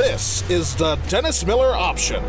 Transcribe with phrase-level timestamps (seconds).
[0.00, 2.24] This is the Dennis Miller Option.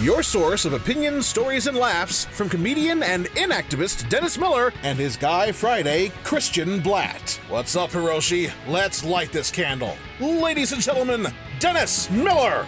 [0.00, 5.16] Your source of opinions, stories, and laughs from comedian and inactivist Dennis Miller and his
[5.16, 7.38] guy Friday, Christian Bladt.
[7.50, 8.52] What's up, Hiroshi?
[8.68, 9.96] Let's light this candle.
[10.20, 11.26] Ladies and gentlemen,
[11.58, 12.62] Dennis Miller!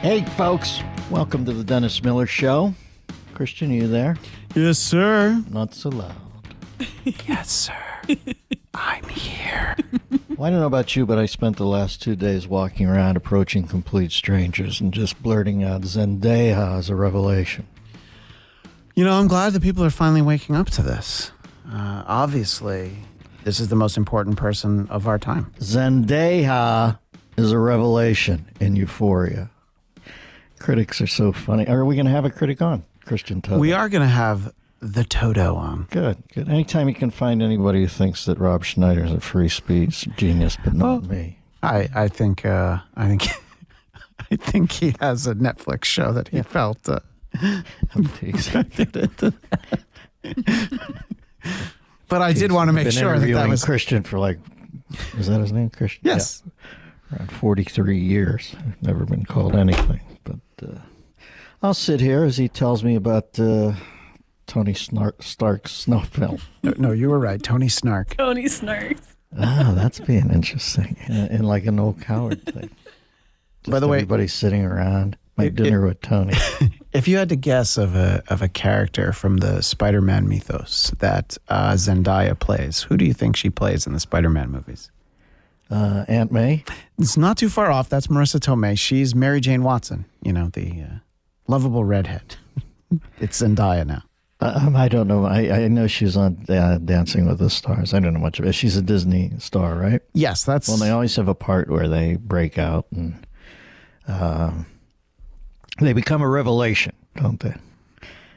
[0.00, 0.78] Hey, folks.
[1.10, 2.72] Welcome to the Dennis Miller Show.
[3.34, 4.16] Christian, are you there?
[4.54, 5.42] Yes, sir.
[5.50, 6.14] Not so loud.
[7.26, 8.16] Yes, sir.
[8.76, 9.76] I'm here.
[10.36, 13.16] Well, I don't know about you, but I spent the last two days walking around
[13.16, 17.66] approaching complete strangers and just blurting out Zendaya as a revelation.
[18.94, 21.30] You know, I'm glad that people are finally waking up to this.
[21.72, 22.98] Uh, obviously,
[23.44, 25.54] this is the most important person of our time.
[25.58, 26.98] Zendaya
[27.38, 29.48] is a revelation in Euphoria.
[30.58, 31.66] Critics are so funny.
[31.66, 32.84] Are we going to have a critic on?
[33.06, 33.58] Christian Toto.
[33.58, 34.52] We are going to have
[34.92, 35.86] the Toto on.
[35.90, 36.48] Good, good.
[36.48, 40.56] Anytime you can find anybody who thinks that Rob Schneider is a free speech genius,
[40.62, 41.38] but not me.
[41.62, 43.26] I, I think uh, I think
[44.30, 46.88] I think he has a Netflix show that he felt.
[46.88, 47.00] Uh,
[48.18, 48.64] teasing.
[52.08, 54.38] but I did want to make sure that that was Christian for like,
[55.18, 56.00] is that his name, Christian?
[56.04, 56.42] yes.
[56.44, 58.56] Yeah, around 43 years.
[58.58, 60.00] I've never been called anything.
[60.24, 60.78] But uh,
[61.62, 63.74] I'll sit here as he tells me about uh,
[64.46, 66.38] Tony Snark, Stark's snow film.
[66.62, 67.42] No, no, you were right.
[67.42, 68.16] Tony Snark.
[68.16, 69.14] Tony snarks.
[69.38, 70.96] Oh, that's being interesting.
[71.08, 72.70] In, in like an old coward thing.
[73.68, 75.16] By the way- everybody's sitting around.
[75.36, 76.34] My It- dinner with Tony.
[76.92, 81.36] If you had to guess of a of a character from the Spider-Man mythos that
[81.50, 84.90] uh, Zendaya plays, who do you think she plays in the Spider-Man movies?
[85.70, 86.64] Uh, Aunt May.
[86.98, 87.90] It's not too far off.
[87.90, 88.78] That's Marisa Tomei.
[88.78, 90.06] She's Mary Jane Watson.
[90.22, 90.86] You know the uh,
[91.46, 92.36] lovable redhead.
[93.20, 94.02] it's Zendaya now.
[94.40, 95.24] Um, I don't know.
[95.24, 97.94] I, I know she's on uh, Dancing with the Stars.
[97.94, 98.52] I don't know much of it.
[98.52, 100.02] She's a Disney star, right?
[100.12, 103.26] Yes, that's Well, they always have a part where they break out and
[104.06, 104.66] um,
[105.80, 107.54] they become a revelation, don't they?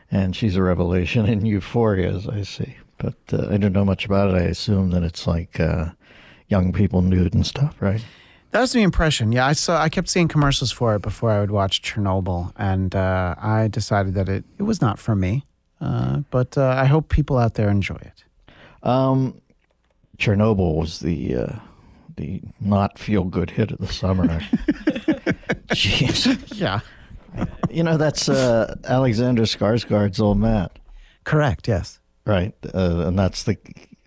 [0.10, 2.78] And she's a revelation in Euphoria, as I see.
[2.98, 4.38] But uh, I don't know much about it.
[4.38, 5.90] I assume that it's like uh,
[6.48, 8.04] young people nude and stuff, right?
[8.52, 9.32] that was the impression.
[9.32, 9.80] Yeah, I saw.
[9.80, 14.16] I kept seeing commercials for it before I would watch Chernobyl, and uh, I decided
[14.16, 15.46] that it it was not for me.
[15.82, 18.24] Uh, but uh, I hope people out there enjoy it.
[18.84, 19.42] Um,
[20.18, 21.56] Chernobyl was the uh,
[22.18, 24.28] the not feel good hit of the summer.
[25.70, 26.58] Jeez.
[26.60, 26.80] Yeah,
[27.70, 30.70] You know, that's uh, Alexander Skarsgård's old man.
[31.24, 31.68] correct.
[31.68, 32.00] Yes.
[32.26, 33.58] Right, uh, and that's the.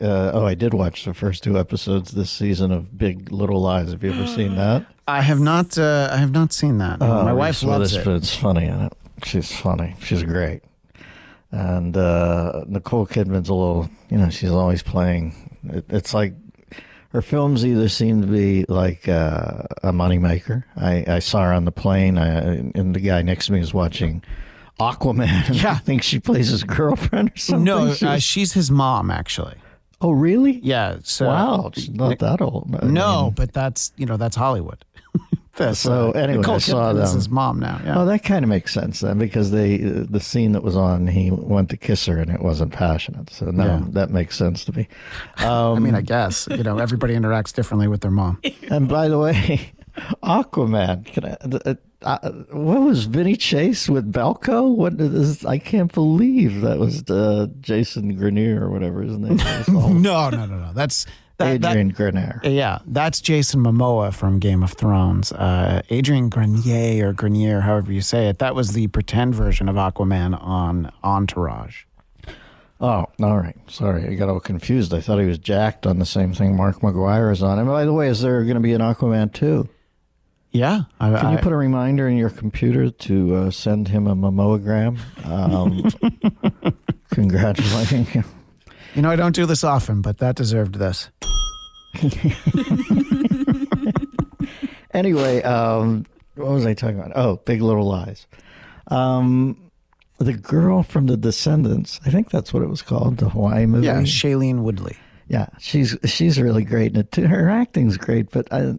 [0.01, 3.91] Uh, oh, I did watch the first two episodes this season of Big Little Lies.
[3.93, 4.85] Have you ever seen that?
[5.09, 5.79] I have not.
[5.79, 7.01] Uh, I have not seen that.
[7.01, 8.07] My Oh, wife loves it.
[8.07, 8.93] It's funny in it.
[9.25, 9.95] She's funny.
[10.01, 10.63] She's great.
[11.53, 13.89] And uh, Nicole Kidman's a little.
[14.11, 15.35] You know, she's always playing.
[15.65, 16.35] It, it's like
[17.11, 20.65] her films either seem to be like uh, a moneymaker.
[20.77, 22.27] I, I saw her on the plane, I,
[22.75, 24.23] and the guy next to me is watching
[24.81, 25.55] Aquaman.
[25.63, 25.73] Yeah.
[25.73, 27.65] I think she plays his girlfriend or something.
[27.65, 29.57] No, She uh, was- she's his mom, actually.
[30.01, 30.59] oh, really?
[30.63, 30.97] Yeah.
[31.03, 32.75] So Wow, she's not that old.
[32.83, 34.85] I No, mean, but that's you know that's Hollywood.
[35.57, 37.15] That's, So, anyway, Nicole I saw them.
[37.15, 37.79] his mom now.
[37.85, 37.99] Yeah.
[38.01, 41.31] Oh, that kind of makes sense then, because they the scene that was on, he
[41.31, 43.29] went to kiss her and it wasn't passionate.
[43.31, 43.83] So no, Yeah.
[43.91, 44.89] that makes sense to me.
[45.39, 48.41] Um, I mean, I guess you know everybody interacts differently with their mom.
[48.71, 49.73] and by the way,
[50.23, 51.05] Aquaman.
[51.07, 51.37] Can I,
[51.69, 54.75] uh, uh, what was Vinny Chase with Balco?
[54.75, 55.45] What is?
[55.45, 59.69] I can't believe that was uh, Jason Grenier or whatever his name is.
[59.69, 59.89] No,
[60.31, 60.73] no, no, no.
[60.73, 61.07] That's
[61.39, 62.41] that, that- Adrian Grenier.
[62.45, 65.33] yeah, that's Jason Momoa from Game of Thrones.
[65.33, 68.39] Uh, Adrian Grenier or Grenier, however you say it.
[68.39, 71.85] That was the pretend version of Aquaman on Entourage.
[72.81, 73.57] Oh, all right.
[73.69, 74.93] Sorry, I got all confused.
[74.93, 77.59] I thought he was jacked on the same thing Mark McGwire is on.
[77.61, 79.69] And by the way, is there going to be an Aquaman too?
[80.51, 84.07] Yeah, I, Can you I- put a reminder in your computer to uh, send him
[84.07, 84.99] a memogram?
[85.25, 86.75] Um,
[87.11, 88.25] congratulating him.
[88.95, 91.11] You know I don't do this often, but that deserved this.
[94.95, 96.05] Anyway, um,
[96.35, 97.13] what was I talking about?
[97.17, 98.27] Oh, Big Little Lies.
[98.89, 99.71] Um,
[100.19, 103.87] the girl from The Descendants, I think that's what it was called, the Hawaii movie.
[103.87, 104.97] Yeah, Shailene Woodley.
[105.29, 107.15] Yeah, she's she's really great in it.
[107.15, 108.75] Her acting's great, but I,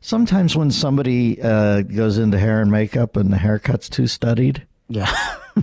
[0.00, 5.12] sometimes when somebody uh, goes into hair and makeup and the haircut's too studied, Yeah.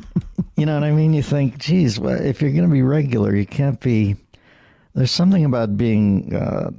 [0.55, 1.13] You know what I mean?
[1.15, 4.15] You think, geez, well, if you're going to be regular, you can't be.
[4.93, 6.69] There's something about being uh,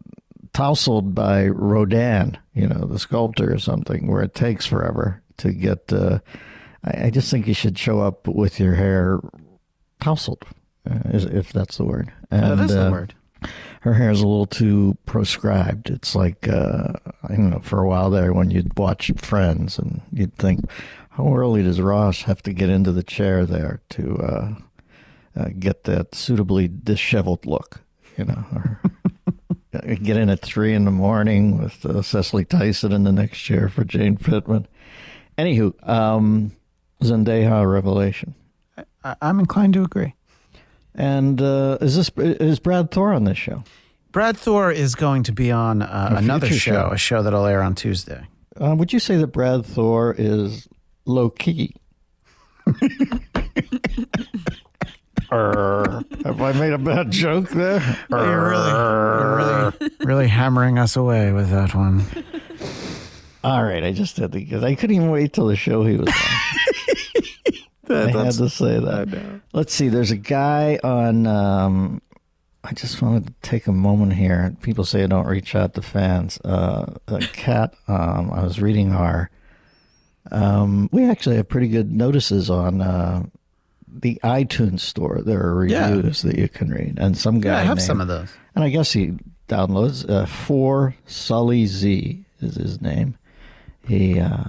[0.52, 5.92] tousled by Rodin, you know, the sculptor or something, where it takes forever to get.
[5.92, 6.20] Uh,
[6.84, 9.18] I, I just think you should show up with your hair
[10.00, 10.44] tousled,
[10.88, 12.12] uh, if that's the word.
[12.30, 13.14] that And, is the uh, word.
[13.80, 15.90] her hair's a little too proscribed.
[15.90, 16.92] It's like uh,
[17.24, 17.58] I don't know.
[17.60, 20.60] For a while there, when you'd watch Friends, and you'd think,
[21.16, 24.54] how early does Ross have to get into the chair there to uh,
[25.36, 27.82] uh, get that suitably disheveled look?
[28.18, 28.80] You know, or
[30.02, 33.68] get in at three in the morning with uh, Cicely Tyson in the next chair
[33.68, 34.66] for Jane Pittman.
[35.38, 36.50] Anywho, um,
[37.00, 38.34] Zendaya revelation.
[39.04, 40.14] I, I'm inclined to agree.
[40.96, 43.62] And uh, is this is Brad Thor on this show?
[44.10, 46.88] Brad Thor is going to be on uh, another show, show.
[46.90, 48.26] a show that'll air on Tuesday.
[48.60, 50.68] Uh, would you say that Brad Thor is
[51.06, 51.74] low key?
[55.32, 56.02] Err.
[56.24, 57.80] Have I made a bad joke there?
[58.10, 62.04] You're really, you're really, really hammering us away with that one.
[63.42, 64.64] All right, I just had to get.
[64.64, 66.14] I couldn't even wait till the show he was on.
[67.96, 69.40] I had to say that.
[69.52, 69.88] Let's see.
[69.88, 71.26] There's a guy on.
[71.26, 72.00] Um,
[72.62, 74.56] I just wanted to take a moment here.
[74.62, 76.40] People say I don't reach out to fans.
[76.40, 77.74] Uh, a cat.
[77.88, 79.30] Um, I was reading our.
[80.30, 83.24] Um, we actually have pretty good notices on uh,
[84.00, 85.20] the iTunes store.
[85.24, 85.90] There are Yeah.
[85.90, 87.50] reviews that you can read, and some guy.
[87.50, 88.28] Yeah, I have named- some of those.
[88.54, 89.12] and I guess he
[89.48, 93.16] downloads uh, for Sully Z is his name.
[93.86, 94.44] He uh,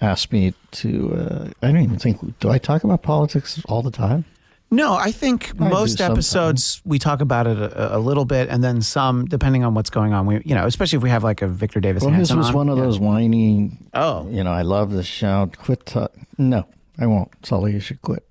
[0.00, 1.14] asked me to.
[1.14, 2.38] Uh, I don't even think.
[2.40, 4.24] Do I talk about politics all the time?
[4.72, 8.62] No, I think I most episodes we talk about it a, a little bit, and
[8.62, 10.26] then some, depending on what's going on.
[10.26, 12.02] We, you know, especially if we have like a Victor Davis.
[12.04, 12.54] Well, his Hanson was on.
[12.54, 12.84] one of Yeah.
[12.84, 13.72] those whiny.
[13.94, 15.58] Oh, You know, I love the shout.
[15.58, 15.86] Quit.
[15.86, 16.08] ta-
[16.38, 16.66] no,
[16.98, 17.30] I won't.
[17.44, 18.24] Sully, you should quit.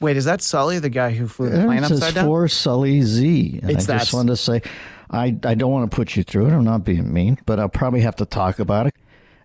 [0.00, 2.26] wait, is that Sully, the guy who flew the plane upside down?
[2.26, 3.58] for Sully Z.
[3.62, 4.62] And It's I just wanted to say,
[5.10, 6.52] I I don't want to put you through it.
[6.52, 8.94] I'm not being mean, but I'll probably have to talk about it.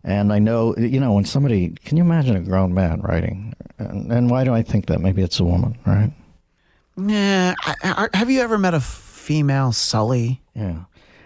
[0.03, 3.53] And I know, you know, when somebody, can you imagine a grown man writing?
[3.79, 5.01] And, and why do I think that?
[5.01, 6.11] Maybe it's a woman, right?
[6.97, 7.53] Yeah.
[8.13, 10.41] Have you ever met a female Sully?
[10.55, 10.83] Yeah.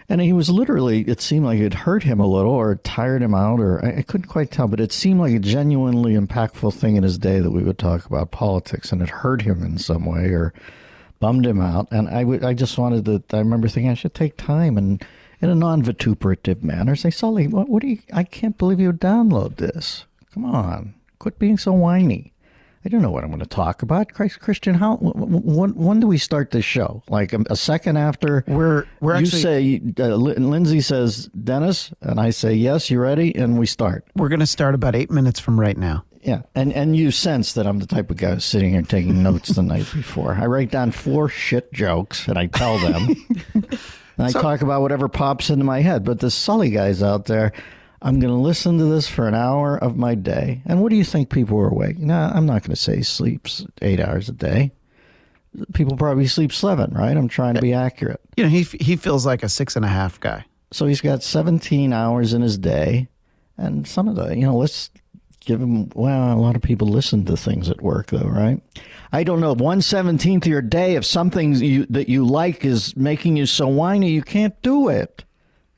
[0.08, 3.34] And he was literally, it seemed like it hurt him a little or tired him
[3.34, 6.96] out, or I, I couldn't quite tell, but it seemed like a genuinely impactful thing
[6.96, 10.04] in his day that we would talk about politics and it hurt him in some
[10.04, 10.52] way or
[11.18, 11.88] bummed him out.
[11.90, 15.02] And I I just wanted to, I remember thinking I should take time and
[15.40, 18.92] in a non vituperative manner say, Sully, what, what do you, I can't believe you
[18.92, 20.04] download this.
[20.34, 22.31] Come on, quit being so whiny.
[22.84, 24.12] I don't know what I'm going to talk about.
[24.12, 27.02] Christ, Christian, how, wh- wh- when, when do we start this show?
[27.08, 32.18] Like a, a second after We're we're you actually say uh, Lindsey says Dennis, and
[32.18, 32.90] I say yes.
[32.90, 33.34] You ready?
[33.36, 34.04] And we start.
[34.16, 36.04] we're going to start about eight minutes from right now.
[36.22, 39.22] Yeah, and and you sense that I'm the type of guy who's sitting here taking
[39.24, 40.34] notes the night before.
[40.34, 43.08] I write down four shit jokes and I tell them,
[43.54, 43.66] and
[44.18, 46.04] I talk about whatever pops into my head.
[46.04, 47.52] But the Sully guys out there,
[48.02, 50.60] I'm going to listen to this for an hour of my day.
[50.66, 51.98] And what do you think people are awake?
[51.98, 54.72] No, I'm not going to say sleeps eight hours a day.
[55.72, 57.16] People probably sleep seven, right?
[57.16, 58.20] I'm trying to be accurate.
[58.36, 60.44] You know, he he feels like a six and a half guy.
[60.72, 63.08] So he's got 17 hours in his day,
[63.58, 64.90] and some of the, you know, let's
[65.44, 65.90] give him.
[65.94, 68.62] Well, a lot of people listen to things at work, though, right?
[69.12, 69.52] I don't know.
[69.54, 73.68] One seventeenth of your day, if something you, that you like is making you so
[73.68, 75.24] whiny, you can't do it.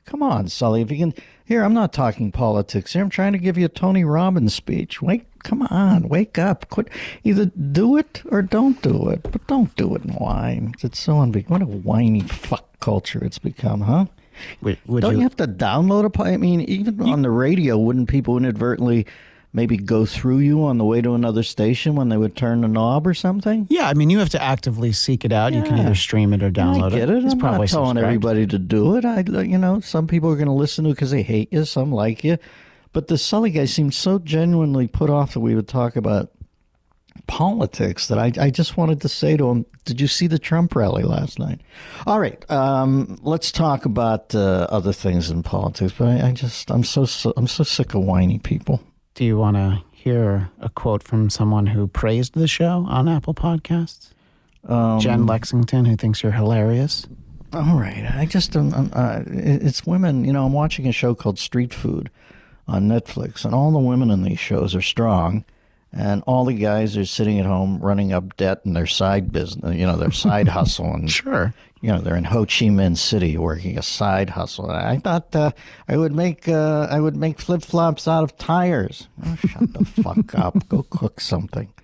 [0.05, 0.81] Come on, Sully.
[0.81, 1.13] If you can,
[1.45, 2.93] here, I'm not talking politics.
[2.93, 5.01] Here, I'm trying to give you a Tony Robbins speech.
[5.01, 6.69] Wake, come on, wake up.
[6.69, 6.89] Quit.
[7.23, 10.73] Either do it or don't do it, but don't do it in whine.
[10.81, 11.47] It's so unbig.
[11.49, 14.05] What a whiny fuck culture it's become, huh?
[14.61, 15.23] Would, would Don't you, you?
[15.23, 16.21] have to download a?
[16.23, 19.05] I mean, even on the radio, wouldn't people inadvertently
[19.55, 22.67] maybe go through you on the way to another station when they would turn the
[22.67, 23.65] knob or something?
[23.69, 25.53] yeah, I mean, you have to actively seek it out.
[25.53, 27.23] You can either stream it or download I get it.
[27.23, 28.05] It's I'm probably not telling subscribed.
[28.05, 29.05] everybody to do it.
[29.05, 31.65] I, you know, some people are going to listen to it because they hate you.
[31.65, 32.37] Some like you,
[32.93, 36.31] but the Sully guy seemed so genuinely put off that we would talk about
[37.27, 40.75] politics that I, I just wanted to say to him, did you see the Trump
[40.75, 41.61] rally last night?
[42.05, 45.93] All right, um, let's talk about uh, other things in politics.
[45.97, 48.81] But I, I just I'm so, so I'm so sick of whiny people.
[49.15, 53.33] Do you want to hear a quote from someone who praised the show on Apple
[53.33, 54.11] Podcasts?
[54.67, 57.07] Um, Jen Lexington, who thinks you're hilarious.
[57.53, 58.05] All right.
[58.13, 60.25] I just, um, um, uh, it's women.
[60.25, 62.09] You know, I'm watching a show called Street Food
[62.67, 65.45] on Netflix, and all the women in these shows are strong,
[65.93, 69.75] and all the guys are sitting at home running up debt in their side business,
[69.77, 70.93] you know, their side hustle.
[70.93, 71.53] And, Sure.
[71.85, 74.71] You know, they're in Ho Chi Minh City working a side hustle.
[74.71, 75.51] I thought uh,
[75.87, 79.07] I would make, uh, I would make flip flops out of tires.
[79.23, 80.67] Oh, shut the fuck up.
[80.67, 81.71] Go cook something.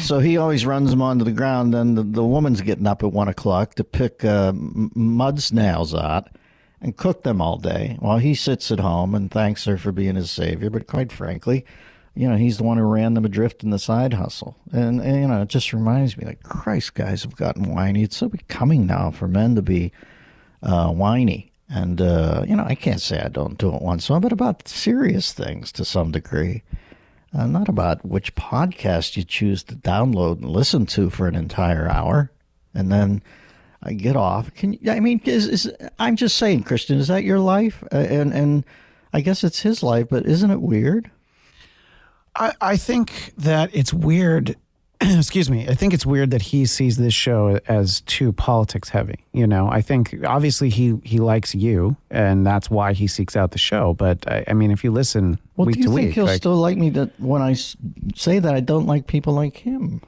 [0.00, 1.72] So he always runs them onto the ground.
[1.72, 6.28] Then the, the woman's getting up at one o'clock to pick uh, mud snails out
[6.80, 10.16] and cook them all day while he sits at home and thanks her for being
[10.16, 10.68] his savior.
[10.68, 11.64] But quite frankly,
[12.18, 14.56] you know, he's the one who ran them adrift in the side hustle.
[14.72, 18.02] And, and, you know, it just reminds me, like, Christ, guys have gotten whiny.
[18.02, 19.92] It's so becoming now for men to be
[20.60, 21.52] uh, whiny.
[21.70, 24.20] And, uh, you know, I can't say I don't do it once in a while,
[24.20, 26.64] but about serious things to some degree.
[27.32, 31.88] Uh, not about which podcast you choose to download and listen to for an entire
[31.88, 32.32] hour.
[32.74, 33.22] And then
[33.80, 34.52] I get off.
[34.54, 37.84] Can you, I mean, is, is, I'm just saying, Christian, is that your life?
[37.92, 38.64] Uh, and, and
[39.12, 41.12] I guess it's his life, but isn't it weird?
[42.38, 44.56] I, I think that it's weird.
[45.00, 45.68] excuse me.
[45.68, 49.24] I think it's weird that he sees this show as too politics heavy.
[49.32, 53.50] You know, I think obviously he he likes you, and that's why he seeks out
[53.50, 53.94] the show.
[53.94, 56.24] But I, I mean, if you listen well, week do you to think week, he'll
[56.26, 57.54] like, still like me that when I
[58.14, 60.00] say that I don't like people like him?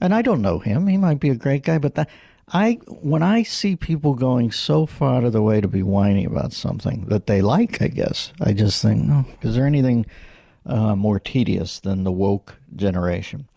[0.00, 0.88] And I don't know him.
[0.88, 2.10] He might be a great guy, but that
[2.52, 6.24] I when I see people going so far out of the way to be whiny
[6.24, 10.06] about something that they like, I guess I just think, no, is there anything
[10.66, 13.48] uh, more tedious than the woke generation?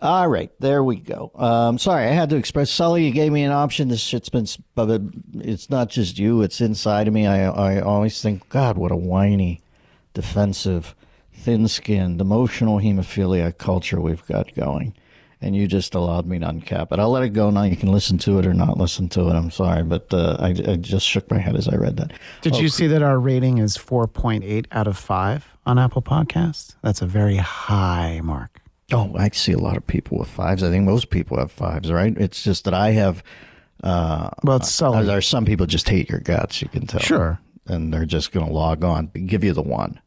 [0.00, 1.30] All right, there we go.
[1.34, 2.70] Um, sorry, I had to express.
[2.70, 3.88] Sully, you gave me an option.
[3.88, 5.00] This shit's been, but
[5.34, 7.26] it's not just you; it's inside of me.
[7.26, 9.62] I, I always think, God, what a whiny,
[10.12, 10.94] defensive,
[11.32, 14.94] thin-skinned, emotional hemophilia culture we've got going.
[15.40, 16.98] And you just allowed me to uncap it.
[16.98, 17.64] I'll let it go now.
[17.64, 19.34] You can listen to it or not listen to it.
[19.34, 22.12] I'm sorry, but uh, I, I just shook my head as I read that.
[22.40, 26.02] did you see that our rating is four point eight out of five on Apple
[26.02, 26.74] Podcasts?
[26.82, 28.60] That's a very high mark.
[28.92, 30.62] Oh, I see a lot of people with fives.
[30.62, 32.16] I think most people have fives, right?
[32.18, 33.22] It's just that I have.
[33.82, 35.04] Uh, Well, it's Sully.
[35.06, 36.60] There are some people just hate your guts.
[36.62, 37.00] You can tell.
[37.00, 37.38] Sure.
[37.66, 39.98] and they're just going to log on, give you the one,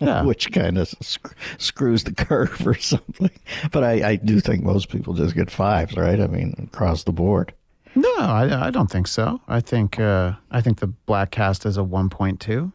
[0.00, 0.22] Yeah.
[0.24, 3.30] which kind of sc- screws the curve or something.
[3.70, 6.20] But I, I do think most people just get fives, right?
[6.20, 7.54] I mean, across the board.
[7.94, 9.40] No, I, I don't think so.
[9.46, 12.72] I think uh, I think the Black Cast is a one point two.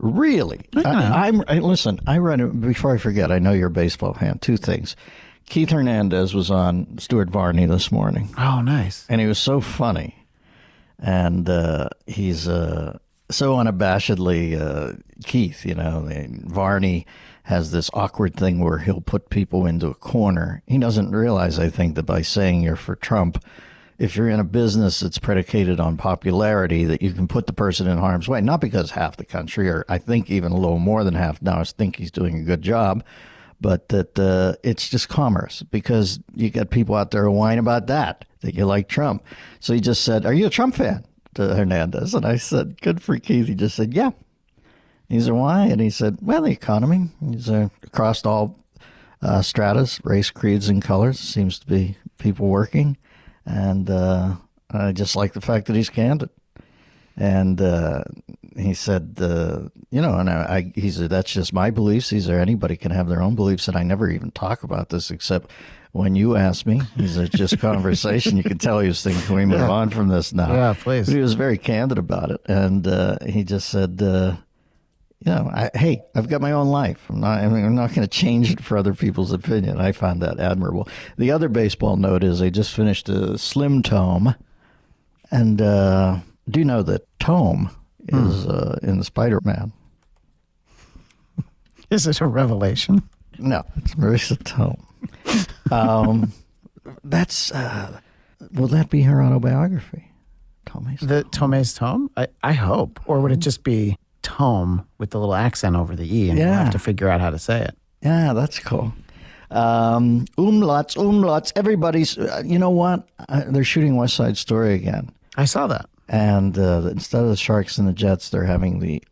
[0.00, 0.60] Really?
[0.76, 2.00] I, I'm I, listen.
[2.06, 3.32] I read before I forget.
[3.32, 4.38] I know you're a baseball fan.
[4.38, 4.94] Two things.
[5.48, 9.06] Keith Hernandez was on Stuart Varney this morning, Oh, nice.
[9.08, 10.26] and he was so funny,
[10.98, 12.98] and uh, he's uh,
[13.30, 14.92] so unabashedly uh,
[15.24, 15.64] Keith.
[15.64, 17.06] You know, and Varney
[17.44, 20.62] has this awkward thing where he'll put people into a corner.
[20.66, 23.42] He doesn't realize, I think, that by saying you're for Trump,
[23.98, 27.88] if you're in a business that's predicated on popularity, that you can put the person
[27.88, 28.40] in harm's way.
[28.40, 31.62] Not because half the country, or I think even a little more than half now,
[31.64, 33.04] think he's doing a good job,
[33.60, 37.88] but that uh, it's just commerce because you got people out there who whine about
[37.88, 39.24] that, that you like Trump.
[39.58, 41.04] So he just said, Are you a Trump fan?
[41.38, 42.14] to Hernandez.
[42.14, 43.46] And I said, Good for Keith.
[43.46, 44.10] He just said, Yeah.
[45.08, 45.66] He said, Why?
[45.66, 47.08] And he said, Well, the economy.
[47.30, 48.58] He's uh, across all
[49.22, 51.18] uh, stratas, race, creeds, and colors.
[51.18, 52.96] Seems to be people working.
[53.48, 54.36] And uh,
[54.70, 56.28] I just like the fact that he's candid.
[57.16, 58.04] And uh,
[58.56, 62.10] he said, uh, you know, and I, I, he said, that's just my beliefs.
[62.10, 63.66] These are anybody can have their own beliefs.
[63.66, 65.50] And I never even talk about this except
[65.92, 66.82] when you ask me.
[66.96, 68.36] He said, just conversation.
[68.36, 70.52] you can tell he was thinking, can we move on from this now?
[70.52, 71.06] Yeah, please.
[71.06, 72.40] But he was very candid about it.
[72.46, 74.36] And uh, he just said, uh,
[75.24, 77.04] you know, I, hey, I've got my own life.
[77.08, 79.80] I'm not, I'm not going to change it for other people's opinion.
[79.80, 80.88] I find that admirable.
[81.16, 84.34] The other baseball note is they just finished a slim tome,
[85.30, 87.70] and uh, do you know that tome
[88.08, 89.72] is uh, in Spider Man?
[91.90, 93.02] Is it a revelation?
[93.38, 94.86] No, it's Marisa Tome.
[95.70, 96.32] um,
[97.02, 97.98] that's uh,
[98.52, 100.10] will that be her autobiography?
[100.66, 102.10] Tome's The Tome's tome?
[102.16, 103.00] I, I hope.
[103.06, 103.96] Or would it just be
[104.28, 107.30] tome with the little accent over the E and we'll have to figure out how
[107.30, 107.74] to say it?
[108.02, 108.92] Yeah, that's cool.
[109.50, 111.52] Um, umlauts, umlauts.
[111.56, 112.18] Everybody's.
[112.18, 113.08] Uh, you know what?
[113.28, 115.88] Uh, they're shooting West Side Story again, I saw that.
[116.08, 119.02] and uh, instead of the Sharks and the Jets, they're having the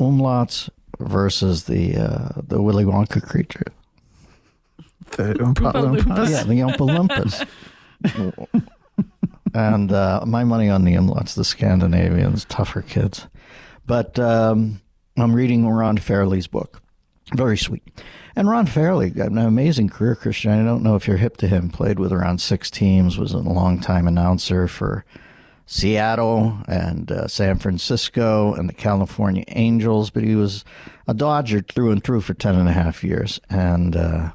[0.00, 3.66] umlauts versus the uh, the Willy Wonka creature.
[5.12, 6.30] The Oompa Loompas.
[6.30, 7.46] Yeah, the Oompa
[8.04, 8.60] Loompas.
[9.54, 13.26] and uh, my money on the umlauts, the Scandinavians, tougher kids.
[13.86, 14.80] But um,
[15.16, 16.82] I'm reading Ron Fairly's book.
[17.34, 17.82] Very sweet.
[18.36, 20.50] And Ron Fairley got an amazing career, Christian.
[20.52, 21.70] I don't know if you're hip to him.
[21.70, 25.04] Played with around six teams, was a long-time announcer for
[25.66, 30.64] Seattle and uh, San Francisco and the California Angels, but he was
[31.08, 33.40] a Dodger through and through for 10 and a half years.
[33.48, 34.32] And uh,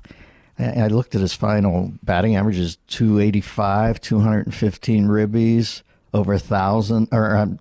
[0.58, 7.60] I looked at his final batting averages 285, 215 ribbies, over a thousand, or um,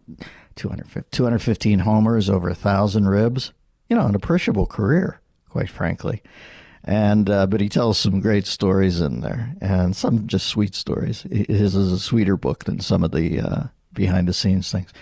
[0.59, 3.53] 215, 215 homers, over a thousand ribs.
[3.89, 6.23] You know, an appreciable career, quite frankly.
[6.85, 11.23] And uh, but he tells some great stories in there, and some just sweet stories.
[11.23, 13.63] His is a sweeter book than some of the uh,
[13.93, 14.93] behind the scenes things.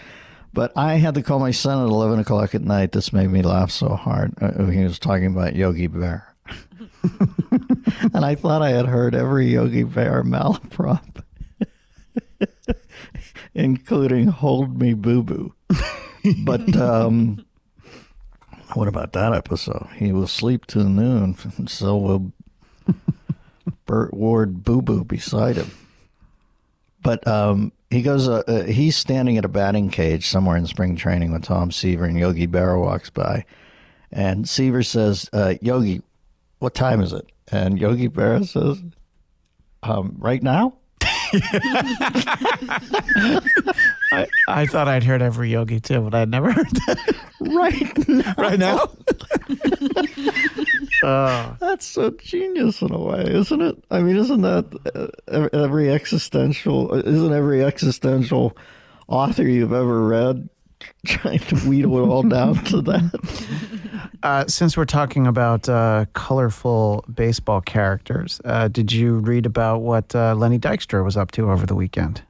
[0.52, 2.92] But I had to call my son at 11 o'clock at night.
[2.92, 4.32] This made me laugh so hard.
[4.40, 6.34] Uh, He was talking about Yogi Bear.
[8.14, 11.22] and I thought I had heard every Yogi Bear malaprop,
[13.56, 15.52] including Hold Me Boo Boo.
[16.44, 17.46] But um,
[18.74, 19.86] what about that episode?
[19.94, 22.32] He will sleep till noon, and so will
[23.86, 25.70] Burt Ward Boo Boo beside him.
[27.00, 28.28] But um, he goes.
[28.28, 32.06] Uh, uh, he's standing at a batting cage somewhere in spring training when Tom Seaver
[32.06, 33.44] and Yogi Berra walks by,
[34.10, 36.02] and Seaver says, uh, "Yogi,
[36.58, 38.82] what time is it?" And Yogi Berra says,
[39.84, 40.74] um, "Right now."
[44.12, 47.16] I, I thought I'd heard every yogi too, but I'd never heard that.
[47.40, 48.34] Right now.
[48.38, 48.90] Right now?
[51.60, 53.76] That's so genius in a way, isn't it?
[53.90, 56.92] I mean, isn't that uh, every existential?
[56.94, 58.56] Isn't every existential
[59.08, 60.48] author you've ever read
[61.06, 63.70] trying to wheedle it all down to that?
[64.22, 70.14] Uh, since we're talking about uh, colorful baseball characters, uh, did you read about what
[70.16, 72.22] uh, Lenny Dykstra was up to over the weekend?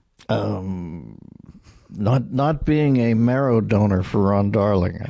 [1.89, 5.01] Not not being a marrow donor for Ron Darling.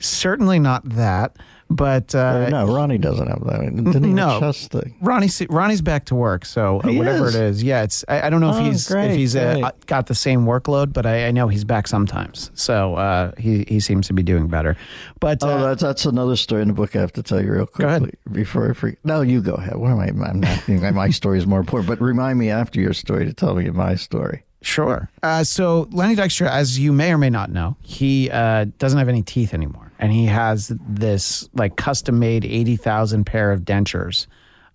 [0.00, 1.36] Certainly not that,
[1.74, 3.60] but uh, no, Ronnie doesn't have that.
[3.60, 4.38] Didn't even no.
[4.40, 4.94] chest thing.
[5.00, 7.34] Ronnie Ronnie's back to work, so uh, He whatever is?
[7.34, 7.82] it is, yeah.
[7.82, 10.44] It's I, I don't know if Oh, he's great, if he's uh, got the same
[10.46, 12.50] workload, but I, I know he's back sometimes.
[12.54, 14.76] So uh, he he seems to be doing better.
[15.20, 17.52] But Oh, uh, that's that's another story in the book I have to tell you
[17.52, 18.98] real quickly before I forget.
[19.04, 19.76] No, you go ahead.
[19.76, 20.06] What am I?
[20.08, 23.54] I'm not my story is more important, but remind me after your story to tell
[23.56, 24.44] me my story.
[24.62, 25.10] Sure.
[25.22, 29.10] Uh, so Lenny Dykstra, as you may or may not know, he uh, doesn't have
[29.10, 34.26] any teeth anymore, and he has this like custom-made eighty thousand pair of dentures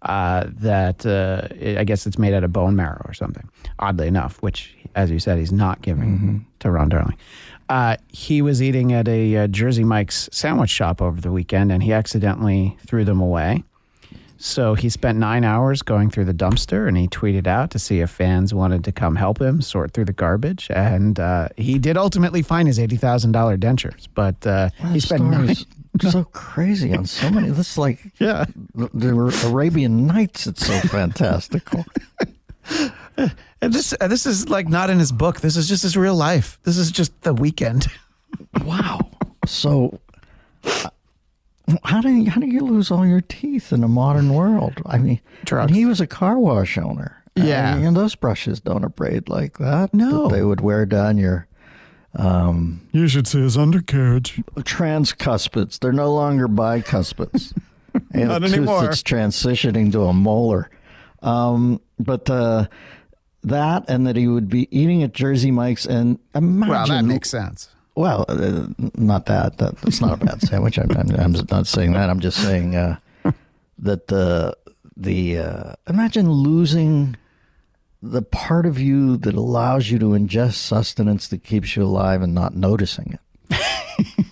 [0.03, 1.47] uh, that uh,
[1.79, 3.49] I guess it's made out of bone marrow or something.
[3.79, 7.17] Oddly enough, which, as you said, he's not giving to Ron Darling.
[7.69, 11.83] Uh, he was eating at a uh, Jersey Mike's sandwich shop over the weekend, and
[11.83, 13.63] he accidentally threw them away.
[14.41, 18.00] So he spent nine hours going through the dumpster and he tweeted out to see
[18.00, 20.67] if fans wanted to come help him sort through the garbage.
[20.72, 25.55] And uh, he did ultimately find his $80,000 dentures, but uh, he spent nine.
[26.00, 27.50] so crazy on so many.
[27.50, 28.46] This is like Yeah.
[28.74, 30.47] the, the Arabian Nights.
[30.47, 31.86] It's so fantastical.
[33.62, 35.41] And this, uh, this is like not in his book.
[35.41, 36.58] This is just his real life.
[36.63, 37.88] This is just the weekend.
[38.63, 39.02] wow.
[39.45, 39.99] So.
[41.84, 44.73] How do you, how do you lose all your teeth in the modern world?
[44.86, 45.69] I mean, Drugs.
[45.69, 47.15] and he was a car wash owner.
[47.36, 47.75] Yeah.
[47.77, 49.93] and those brushes don't abrade like that.
[49.93, 50.27] No.
[50.27, 51.47] that they would wear down your
[52.15, 54.41] Um, You should see his undercarriage.
[54.58, 55.79] transcuspids.
[55.79, 57.53] They're no longer bicuspids.
[58.13, 58.82] and Not a tooth anymore.
[58.82, 60.69] that's transitioning to a molar.
[61.21, 62.67] Um, but uh,
[63.43, 66.69] that and that he would be eating at Jersey Mike's and imagine.
[66.69, 67.69] Well, that makes sense.
[67.99, 69.57] Well, uh, not that.
[69.57, 69.75] that.
[69.79, 70.79] That's not a bad sandwich.
[70.79, 72.09] I'm, I'm, I'm not saying that.
[72.09, 72.95] I'm just saying uh,
[73.77, 74.55] that the
[74.95, 77.17] the uh, imagine losing
[78.01, 82.33] the part of you that allows you to ingest sustenance that keeps you alive and
[82.33, 83.59] not noticing it.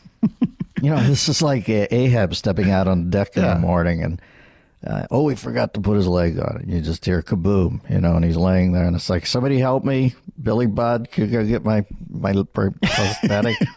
[0.82, 4.22] you know, this is like Ahab stepping out on deck in the morning and.
[4.86, 6.68] Uh, oh, he forgot to put his leg on it.
[6.68, 9.84] You just hear kaboom, you know, and he's laying there, and it's like, somebody help
[9.84, 13.58] me, Billy Budd, could go get my my prosthetic.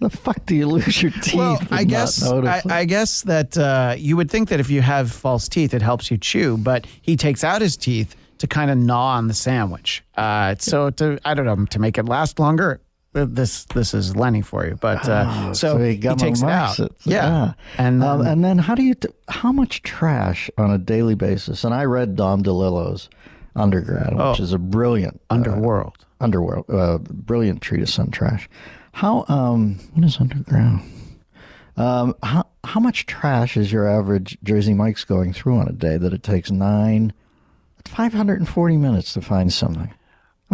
[0.00, 1.34] the fuck do you lose your teeth?
[1.34, 2.62] Well, I guess I.
[2.66, 6.10] I guess that uh, you would think that if you have false teeth, it helps
[6.10, 6.56] you chew.
[6.56, 10.04] But he takes out his teeth to kind of gnaw on the sandwich.
[10.16, 12.80] Uh, so to I don't know to make it last longer.
[13.14, 16.78] Uh, This this is Lenny for you, but uh, so, he, he, takes it out.
[16.78, 16.92] it.
[17.04, 20.78] Yeah, and um, then- and then how do you t- how much trash on a
[20.78, 21.64] daily basis?
[21.64, 23.08] And I read Dom DeLillo's
[23.56, 26.04] Undergrad, which is a brilliant uh, Underworld.
[26.20, 28.48] underworld, uh, brilliant treatise on trash.
[28.92, 30.82] How um what is underground?
[31.76, 35.96] Um, how how much trash is your average Jersey Mike's going through on a day
[35.96, 37.12] that it takes nine,
[37.84, 39.92] five hundred and forty minutes to find something?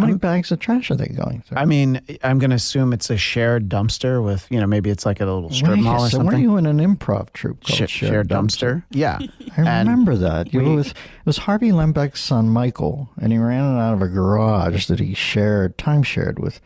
[0.01, 1.57] How many bags of trash are they going through?
[1.57, 5.05] I mean, I'm going to assume it's a shared dumpster with you know maybe it's
[5.05, 6.27] like a little strip Wait, mall or so something.
[6.27, 8.83] weren't you in an improv troupe called Sh- shared dumpster.
[8.91, 9.19] Yeah,
[9.57, 10.51] I And remember that.
[10.53, 14.01] We- were with, it was Harvey Lembeck's son Michael, and he ran it out of
[14.01, 16.59] a garage that he shared, time shared with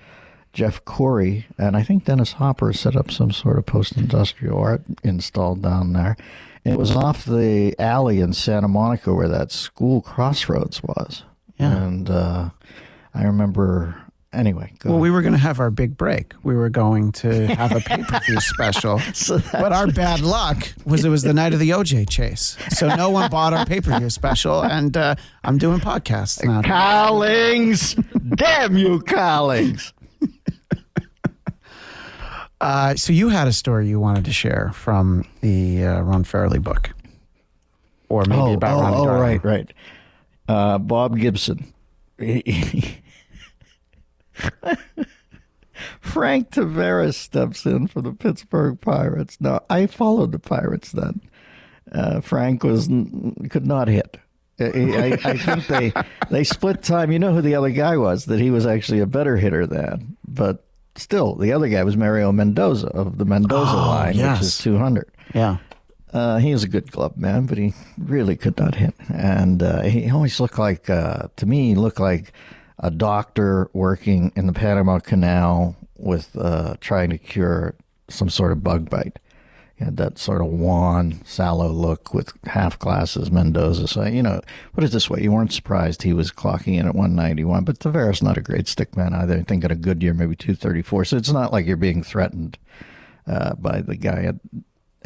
[0.54, 5.62] Jeff Corey, and I think Dennis Hopper set up some sort of post-industrial art installed
[5.62, 6.16] down there.
[6.64, 11.24] It was off the alley in Santa Monica where that school crossroads was.
[11.60, 11.76] Yeah.
[11.76, 12.50] And uh,
[13.16, 13.96] I remember.
[14.34, 15.02] Anyway, go Well, ahead.
[15.04, 16.34] we were going to have our big break.
[16.44, 19.00] We were going to have a pay per view special.
[19.14, 22.58] So but our bad luck was it was the night of the OJ chase.
[22.72, 24.62] So no one bought our pay per view special.
[24.62, 26.62] And uh, I'm doing podcasts now.
[26.64, 27.96] Cowlings!
[28.36, 29.94] Damn you, Cowlings!
[32.62, 36.58] Uh, so you had a story you wanted to share from the uh, Ron Fairly
[36.58, 36.90] book,
[38.10, 39.22] or maybe oh, about oh, Ronnie oh, Darling.
[39.22, 39.74] right, right.
[40.48, 41.74] Uh, Bob Gibson.
[46.00, 49.38] Frank Taveras steps in for the Pittsburgh Pirates.
[49.42, 51.22] Now, I followed the Pirates then.
[51.92, 52.88] Uh, Frank was
[53.50, 54.18] could not hit.
[54.60, 55.92] I, I, I think they
[56.32, 57.12] they split time.
[57.12, 58.26] You know who the other guy was?
[58.26, 62.32] That he was actually a better hitter than, but still, the other guy was Mario
[62.32, 65.12] Mendoza of the Mendoza Oh, line, which is two hundred.
[65.34, 65.58] Yeah.
[66.14, 68.96] Uh, he was a good glove man, but he really could not hit.
[69.14, 72.32] And uh, he always looked like, uh, to me, he looked like
[72.80, 77.76] a doctor working in the Panama Canal with uh, trying to cure
[78.10, 79.20] some sort of bug bite.
[79.76, 83.88] He had that sort of wan, sallow look with half glasses, Mendoza.
[83.90, 84.40] So, you know,
[84.74, 88.24] put it this way, you weren't surprised he was clocking in at 191, but Taveras
[88.24, 89.36] not a great stick man either.
[89.36, 91.06] I think at a good year, maybe 234.
[91.06, 92.58] So it's not like you're being threatened
[93.28, 94.32] uh, by the guy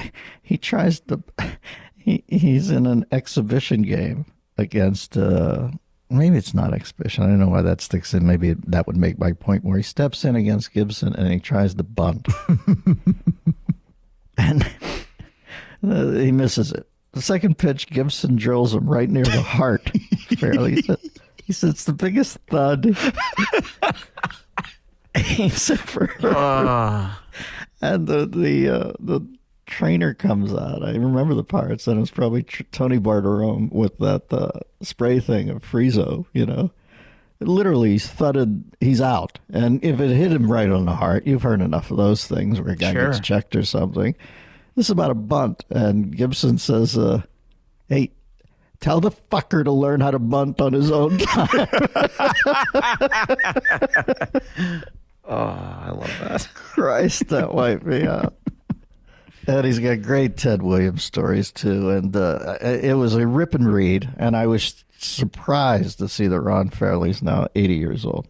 [0.41, 1.21] he tries to
[1.97, 4.25] he he's in an exhibition game
[4.57, 5.69] against uh
[6.09, 7.23] maybe it's not exhibition.
[7.23, 8.25] I don't know why that sticks in.
[8.25, 11.75] Maybe that would make my point where he steps in against gibson and he tries
[11.75, 12.27] to bunt.
[14.39, 14.63] And
[15.83, 16.87] uh, he misses it.
[17.11, 19.91] The second pitch gibson drills him right near the heart.
[20.39, 20.81] Fairly
[21.43, 22.95] he said, it's the biggest thud.
[25.17, 26.07] He said for
[27.81, 29.21] and the the uh, the
[29.69, 30.83] trainer comes out.
[30.83, 34.51] I remember the parts, and it was probably tr- Tony Bartirome with that uh,
[34.81, 36.25] spray thing of Friezo.
[36.33, 36.71] You know,
[37.39, 38.63] literally he's thudded.
[38.81, 41.97] He's out, and if it hit him right on the heart, you've heard enough of
[41.97, 43.05] those things where a guy Sure.
[43.07, 44.15] gets checked or something.
[44.75, 47.21] This is about a bunt, and Gibson says, uh,
[47.87, 48.11] "Hey."
[48.81, 51.49] Tell the fucker to learn how to bunt on his own time.
[55.31, 56.47] Oh, I love that.
[56.55, 58.33] Christ, that wiped me out.
[59.49, 61.89] And he's got great Ted Williams stories too.
[61.89, 64.07] And uh, it was a rip and read.
[64.17, 68.27] And I was surprised to see that Ron Fairly's now 80 years old.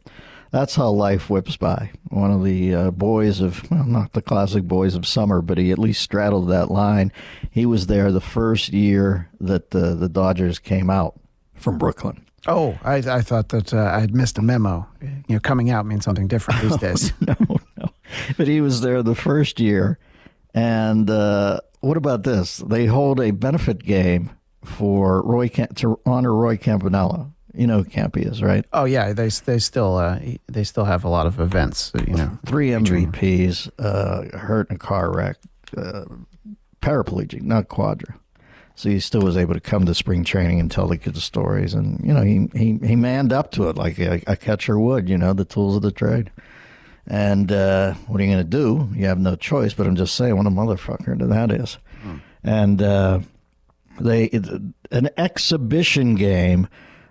[0.52, 1.92] That's how life whips by.
[2.08, 5.72] One of the uh, boys of, well, not the classic boys of summer, but he
[5.72, 7.12] at least straddled that line.
[7.52, 11.20] He was there the first year that the, the Dodgers came out
[11.54, 12.26] from Brooklyn.
[12.48, 14.88] Oh, I, I thought that uh, I had missed a memo.
[15.02, 16.78] You know, coming out means something different these
[17.12, 17.14] days.
[17.20, 17.36] no,
[17.78, 17.90] no.
[18.38, 20.00] But he was there the first year.
[20.54, 22.58] And uh, what about this?
[22.58, 24.32] They hold a benefit game
[24.64, 27.32] for Roy Cam- to honor Roy Campanella.
[27.54, 28.64] You know who Campy is, right?
[28.74, 31.92] Oh yeah, they they still uh, they still have a lot of events.
[32.08, 35.38] You know, Three MVPs, uh, hurt in a car wreck,
[35.76, 36.06] uh,
[36.82, 38.20] paraplegic, not quadra.
[38.76, 41.74] So he still was able to come to spring training and tell the kids stories,
[41.74, 45.10] and you know he he, he manned up to it like a, a catcher would.
[45.10, 46.32] You know the tools of the trade.
[47.10, 48.88] And uh, what are you going to do?
[48.94, 49.74] You have no choice.
[49.74, 51.78] But I'm just saying, what a motherfucker that is.
[52.44, 53.20] And uh,
[54.00, 54.48] they it,
[54.92, 56.68] an exhibition game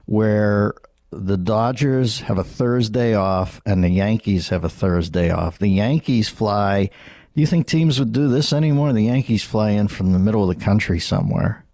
[0.06, 0.74] where
[1.10, 5.58] the Dodgers have a Thursday off and the Yankees have a Thursday off.
[5.58, 6.90] The Yankees fly.
[7.34, 8.92] Do you think teams would do this anymore?
[8.92, 11.64] The Yankees fly in from the middle of the country somewhere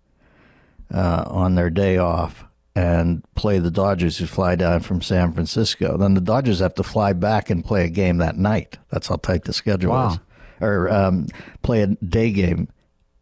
[0.92, 2.44] uh, on their day off
[2.76, 5.96] and play the Dodgers, who fly down from San Francisco.
[5.96, 8.78] Then the Dodgers have to fly back and play a game that night.
[8.90, 10.10] That's how tight the schedule Wow.
[10.12, 10.18] is.
[10.60, 11.26] Or um,
[11.62, 12.68] play a day game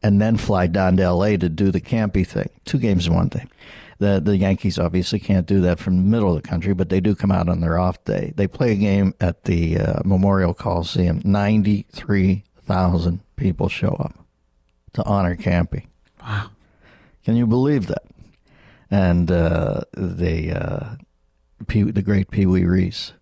[0.02, 1.36] and then fly down to L.A.
[1.36, 2.48] to do the Campy thing.
[2.64, 3.44] Two games in one day.
[3.98, 6.98] The the Yankees obviously can't do that from the middle of the country, but they
[7.00, 8.32] do come out on their off day.
[8.36, 11.20] They play a game at the uh, Memorial Coliseum.
[11.24, 14.14] Ninety three thousand people show up
[14.94, 15.86] to honor Campy.
[16.20, 16.50] Wow.
[17.24, 18.02] Can you believe that?
[18.92, 20.96] And uh, the uh,
[21.66, 23.14] Pee, the great Pee Wee Reese,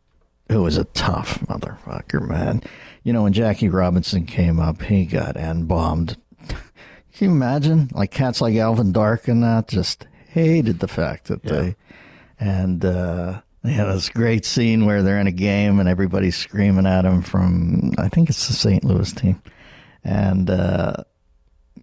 [0.51, 2.61] who was a tough motherfucker, man.
[3.05, 6.17] You know, when Jackie Robinson came up, he got N bombed.
[6.49, 6.59] Can
[7.21, 7.89] you imagine?
[7.95, 11.77] Like cats like Alvin Dark and that just hated the fact that they
[12.39, 16.87] and uh they had this great scene where they're in a game and everybody's screaming
[16.87, 18.83] at him from I think it's the St.
[18.83, 19.41] Louis team.
[20.03, 21.05] And uh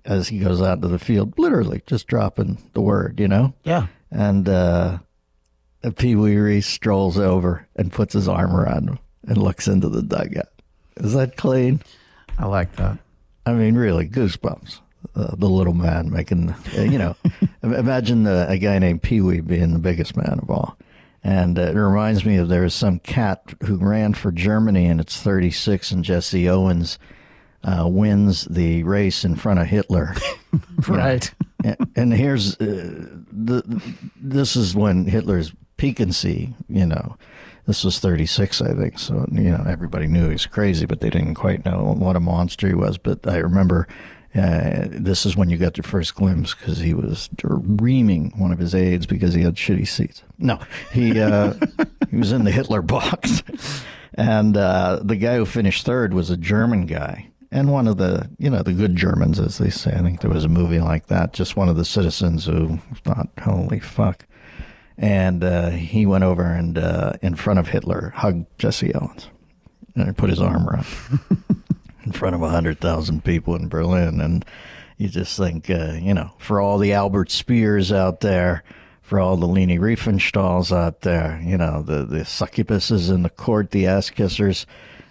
[0.08, 3.54] as he goes out to the field, literally just dropping the word, you know?
[3.64, 3.88] Yeah.
[4.10, 5.00] And uh
[5.96, 10.02] Pee Wee Reese strolls over and puts his arm around him and looks into the
[10.02, 10.50] dugout.
[10.98, 11.82] Is that clean?
[12.38, 12.98] I like that.
[13.46, 14.80] I mean, really, goosebumps.
[15.16, 17.16] Uh, the little man making, uh, you know,
[17.64, 20.78] imagine the, a guy named Pee Wee being the biggest man of all.
[21.24, 25.00] And uh, it reminds me of there was some cat who ran for Germany and
[25.00, 26.98] it's 36, and Jesse Owens
[27.64, 30.16] uh, wins the race in front of Hitler.
[30.88, 31.30] Right.
[31.64, 33.82] and, and here's uh, the
[34.16, 37.18] this is when Hitler's piquancy, you know.
[37.66, 38.98] This was 36, I think.
[38.98, 42.22] So, you know, everybody knew he was crazy, but they didn't quite know what a
[42.22, 42.98] monster he was.
[42.98, 43.88] But I remember
[44.36, 48.60] uh, this is when you got your first glimpse because he was reaming one of
[48.60, 50.24] his aides because he had shitty seats.
[50.38, 50.60] No,
[50.92, 51.54] he uh,
[52.10, 53.42] he was in the Hitler box,
[54.14, 58.30] and uh, the guy who finished third was a German guy and one of the
[58.38, 59.94] you know the good Germans, as they say.
[59.94, 61.34] I think there was a movie like that.
[61.34, 64.26] Just one of the citizens who thought, "Holy fuck."
[64.98, 69.30] and uh, he went over and uh, in front of Hitler hugged Jesse Owens
[69.96, 70.86] and put his arm around
[72.04, 74.46] in front of hundred thousand people in Berlin, and
[74.98, 78.64] you just think, uh, you know, for all the Albert Speers out there,
[79.02, 83.72] for all the Leni Riefenstahls out there, you know, the the succubuses in the court,
[83.72, 84.66] the ass kissers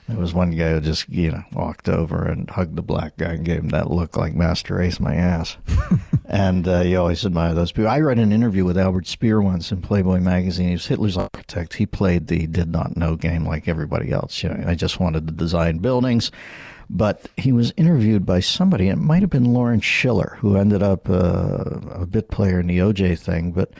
[0.08, 3.32] there was one guy who just, you know, walked over and hugged the black guy
[3.32, 5.56] and gave him that look like Master Ace my ass.
[6.26, 7.90] and uh, you always admire those people.
[7.90, 10.68] I read an interview with Albert Speer once in Playboy magazine.
[10.68, 11.74] He was Hitler's architect.
[11.74, 14.42] He played the did not know game like everybody else.
[14.42, 16.30] You know, I just wanted to design buildings.
[16.88, 18.88] But he was interviewed by somebody.
[18.88, 22.78] It might have been Lawrence Schiller, who ended up uh, a bit player in the
[22.78, 23.50] OJ thing.
[23.50, 23.72] But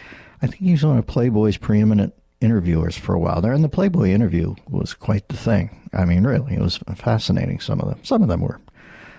[0.42, 3.68] I think he was one of Playboy's preeminent interviewers for a while there, and the
[3.68, 5.88] Playboy interview was quite the thing.
[5.92, 7.61] I mean, really, it was fascinating.
[7.61, 8.61] Some of them, some of them were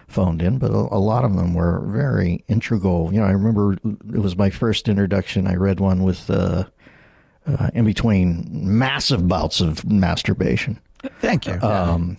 [0.08, 3.14] phoned in, but a, a, lot of them were very integral.
[3.14, 5.48] You know, I remember it was my first introduction.
[5.48, 6.66] I read one with uh,
[7.46, 10.80] uh, in between massive bouts of masturbation.
[11.20, 11.60] Thank you.
[11.62, 12.18] Um,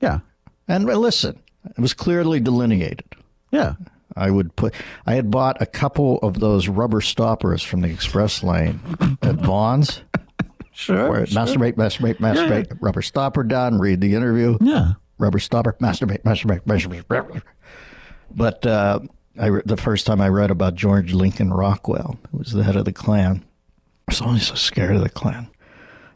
[0.00, 0.20] yeah,
[0.68, 3.04] and listen, it was clearly delineated.
[3.50, 3.74] Yeah.
[4.16, 4.74] I would put.
[5.06, 8.80] I had bought a couple of those rubber stoppers from the express lane
[9.22, 10.02] at Vons,
[10.80, 11.10] Sure.
[11.10, 11.42] Where sure.
[11.42, 12.68] Masturbate, masturbate, masturbate.
[12.70, 12.76] Yeah.
[12.80, 13.78] Rubber stopper done.
[13.78, 14.56] Read the interview.
[14.62, 14.92] Yeah.
[15.18, 15.76] Rubber stopper.
[15.80, 17.42] Masturbate, masturbate, masturbate.
[18.34, 19.00] But uh,
[19.38, 22.86] I, the first time I read about George Lincoln Rockwell, who was the head of
[22.86, 23.44] the Klan,
[24.08, 25.48] I was always so scared of the Klan.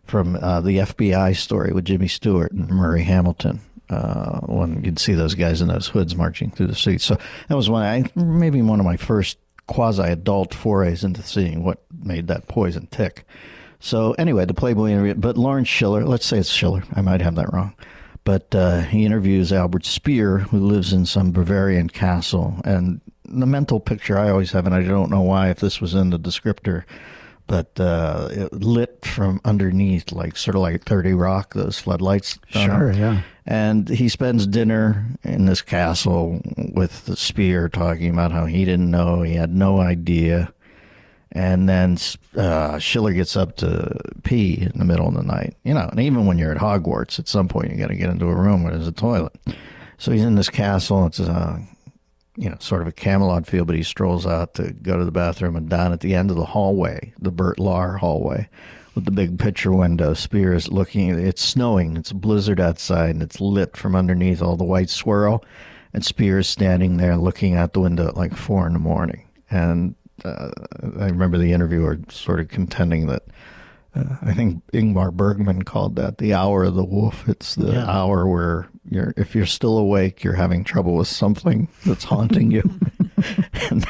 [0.05, 5.13] From uh, the FBI story with Jimmy Stewart and Murray Hamilton, uh, when you'd see
[5.15, 7.05] those guys in those hoods marching through the streets.
[7.05, 7.17] So
[7.49, 11.83] that was one, I, maybe one of my first quasi adult forays into seeing what
[12.03, 13.27] made that poison tick.
[13.85, 17.35] So anyway, the Playboy interview, but Lawrence Schiller, let's say it's Schiller, I might have
[17.35, 17.75] that wrong,
[18.25, 23.81] but uh, he interviews Albert Speer, who lives in some Bavarian castle, and the mental
[23.81, 26.85] picture I always have, and I don't know why if this was in the descriptor,
[27.47, 32.39] but uh, lit from underneath, like sort of like 30 Rock, those floodlights.
[32.49, 33.21] Sure, yeah.
[33.45, 38.91] And he spends dinner in this castle with the Speer, talking about how he didn't
[38.91, 40.55] know, he had no idea
[41.35, 41.99] and then
[42.37, 45.57] uh, Schiller gets up to pee in the middle of the night.
[45.65, 48.11] You know, and even when you're at Hogwarts, at some point you got to get
[48.11, 49.37] into a room where there's a toilet.
[49.99, 51.07] So he's in this castle.
[51.07, 51.59] It's a, uh,
[52.37, 55.13] you know, sort of a Camelot feel, but he strolls out to go to the
[55.13, 58.49] bathroom, and down at the end of the hallway, the Bert Lahr hallway,
[58.95, 61.11] with the big picture window, Speer's looking.
[61.11, 61.97] It's snowing.
[61.97, 65.45] It's a blizzard outside, and it's lit from underneath all the white swirl.
[65.93, 69.95] And Speer's standing there looking out the window at like four in the morning, and
[70.25, 70.51] uh,
[70.99, 73.25] I remember the interviewer sort of contending that
[73.95, 77.29] uh, I think Ingmar Bergman called that the hour of the wolf.
[77.29, 77.87] It's the yeah.
[77.87, 82.63] hour where you're, if you're still awake, you're having trouble with something that's haunting you.
[83.71, 83.87] and,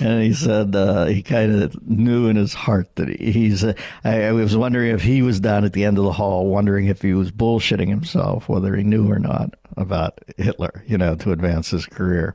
[0.00, 3.62] and, he said uh, he kind of knew in his heart that he, he's.
[3.62, 6.46] Uh, I, I, was wondering if he was down at the end of the hall,
[6.46, 11.14] wondering if he was bullshitting himself, whether he knew or not about Hitler, you know,
[11.16, 12.34] to advance his career.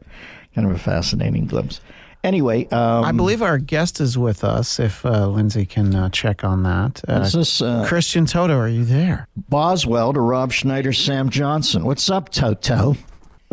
[0.54, 1.82] Kind of a fascinating glimpse.
[2.24, 4.80] Anyway, um, I believe our guest is with us.
[4.80, 8.84] If uh, Lindsey can uh, check on that, uh, this, uh, Christian Toto, are you
[8.84, 9.28] there?
[9.50, 11.86] Boswell to Rob Schneider, Sam Johnson.
[11.86, 12.96] What's up, Toto?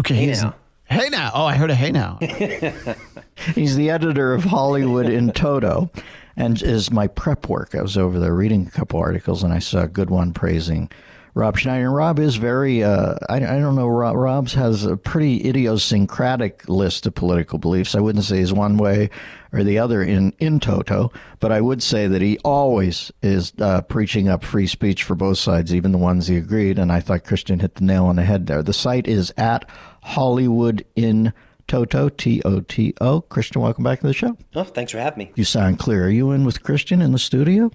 [0.01, 0.55] Okay, hey now.
[0.87, 1.31] Hey now.
[1.35, 2.19] Oh, I heard a hey now.
[3.55, 5.91] he's the editor of Hollywood in Toto,
[6.37, 7.75] and is my prep work.
[7.75, 10.91] I was over there reading a couple articles, and I saw a good one praising
[11.35, 11.87] Rob Schneider.
[11.87, 16.69] And Rob is very, uh, I, I, don't know, Rob, Rob's has a pretty idiosyncratic
[16.69, 17.97] list of political beliefs.
[17.97, 19.11] I wouldn't say he's one way
[19.53, 23.83] or the other in, in toto, but I would say that he always is uh,
[23.83, 26.79] preaching up free speech for both sides, even the ones he agreed.
[26.79, 28.63] And I thought Christian hit the nail on the head there.
[28.63, 29.69] The site is at
[30.03, 31.33] Hollywood in
[31.67, 33.23] Toto, T O T O.
[33.23, 34.37] Christian, welcome back to the show.
[34.55, 35.33] Oh, thanks for having me.
[35.35, 36.05] You sound clear.
[36.05, 37.71] Are you in with Christian in the studio?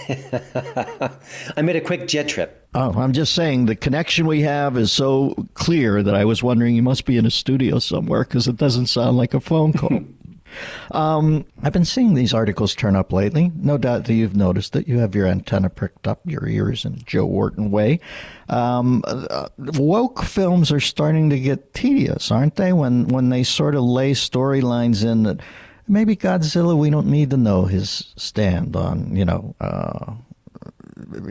[1.56, 2.66] I made a quick jet trip.
[2.74, 6.74] Oh, I'm just saying the connection we have is so clear that I was wondering
[6.74, 10.00] you must be in a studio somewhere because it doesn't sound like a phone call.
[10.90, 13.52] um, I've been seeing these articles turn up lately.
[13.54, 17.02] No doubt that you've noticed that you have your antenna pricked up, your ears in
[17.04, 18.00] Joe Orton way.
[18.48, 22.72] Um, uh, woke films are starting to get tedious, aren't they?
[22.72, 25.40] When when they sort of lay storylines in that
[25.88, 30.14] maybe Godzilla, we don't need to know his stand on, you know, uh,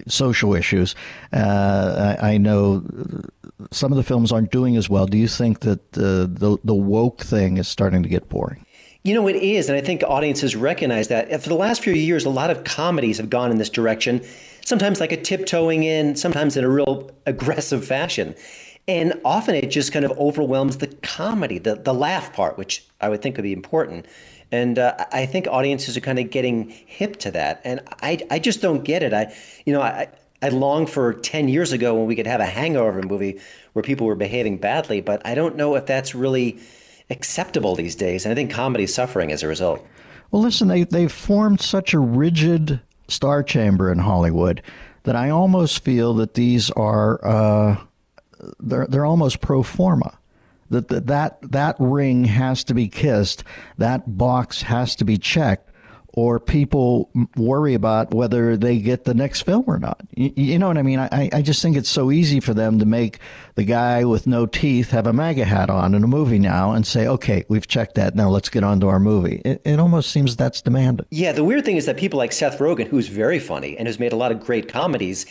[0.08, 0.96] social issues.
[1.32, 2.84] Uh, I, I, know
[3.72, 5.06] some of the films aren't doing as well.
[5.06, 8.66] Do you think that uh, the the woke thing is starting to get boring?
[9.04, 11.42] You know, it is, and I think audiences recognize that.
[11.42, 14.24] For the last few years, a lot of comedies have gone in this direction.
[14.66, 18.34] Sometimes like a tiptoeing in, sometimes in a real aggressive fashion.
[18.88, 23.10] And often it just kind of overwhelms the comedy, the, the laugh part, which I
[23.10, 24.06] would think would be important.
[24.54, 27.60] And uh, I think audiences are kind of getting hip to that.
[27.64, 29.12] And I, I just don't get it.
[29.12, 29.34] I,
[29.66, 30.10] you know, I,
[30.44, 33.40] I long for 10 years ago when we could have a hangover movie
[33.74, 36.60] where people were behaving badly, but I don't know if that's really
[37.10, 38.26] acceptable these days.
[38.26, 39.84] And I think comedy is suffering as a result.
[40.30, 44.62] Well, listen, they, they've formed such a rigid star chamber in Hollywood
[45.02, 47.78] that I almost feel that these are uh,
[48.60, 50.20] they're they're almost pro forma.
[50.74, 53.44] That, that that that ring has to be kissed,
[53.78, 55.70] that box has to be checked,
[56.14, 60.02] or people worry about whether they get the next film or not.
[60.16, 61.00] You, you, know what I mean?
[61.00, 63.20] I, I just think it's so easy for them to make
[63.56, 66.86] the guy with no teeth have a MAGA hat on in a movie now and
[66.86, 68.16] say, okay, we've checked that.
[68.16, 69.42] Now let's get on to our movie.
[69.44, 71.08] It, it almost seems that's demanded.
[71.10, 74.00] Yeah, the weird thing is that people like Seth Rogen, who's very funny and has
[74.00, 75.26] made a lot of great comedies,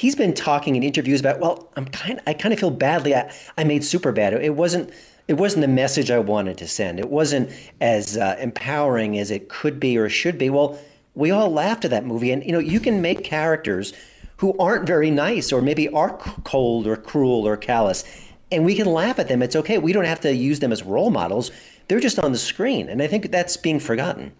[0.00, 3.14] he's been talking in interviews about, well, I'm kind I kind of feel badly.
[3.14, 4.32] I, I made super bad.
[4.32, 4.90] It wasn't
[5.28, 6.98] it wasn't the message I wanted to send.
[6.98, 10.50] It wasn't as uh, empowering as it could be or should be.
[10.50, 10.78] Well,
[11.14, 13.92] we all laughed at that movie, and you know, you can make characters
[14.38, 18.02] who aren't very nice or maybe are cold or cruel or callous,
[18.50, 19.42] and we can laugh at them.
[19.42, 19.78] It's okay.
[19.78, 21.50] We don't have to use them as role models.
[21.88, 24.32] They're just on the screen, and I think that's being forgotten.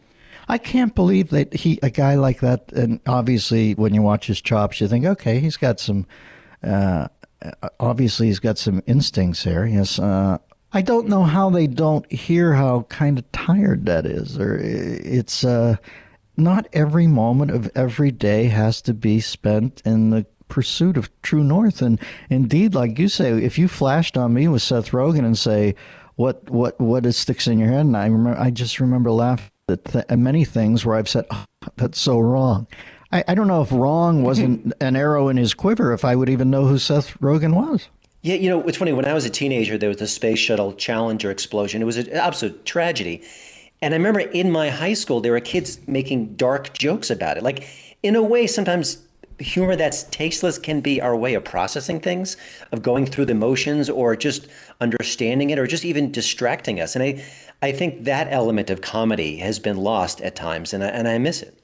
[0.50, 4.40] I can't believe that he, a guy like that, and obviously when you watch his
[4.40, 6.06] chops, you think, okay, he's got some.
[6.60, 7.06] Uh,
[7.78, 9.64] obviously, he's got some instincts here.
[9.64, 10.38] Yes, uh,
[10.72, 14.40] I don't know how they don't hear how kind of tired that is.
[14.40, 15.76] Or it's uh,
[16.36, 21.44] not every moment of every day has to be spent in the pursuit of true
[21.44, 21.80] north.
[21.80, 25.76] And indeed, like you say, if you flashed on me with Seth Rogen and say,
[26.16, 29.50] "What what what is sticks in your head?" and I remember, I just remember laughing
[29.70, 31.44] at th- uh, many things where I've said, oh,
[31.76, 32.66] "That's so wrong."
[33.12, 35.92] I, I don't know if wrong wasn't an arrow in his quiver.
[35.92, 37.88] If I would even know who Seth Rogen was.
[38.22, 38.92] Yeah, you know, it's funny.
[38.92, 41.80] When I was a teenager, there was the Space Shuttle Challenger explosion.
[41.80, 43.22] It was an absolute tragedy.
[43.80, 47.42] And I remember in my high school, there were kids making dark jokes about it.
[47.42, 47.66] Like,
[48.02, 48.98] in a way, sometimes
[49.38, 52.36] humor that's tasteless can be our way of processing things,
[52.72, 54.48] of going through the motions or just
[54.82, 56.94] understanding it or just even distracting us.
[56.94, 57.24] And I,
[57.62, 61.18] I think that element of comedy has been lost at times, and I, and I
[61.18, 61.58] miss it.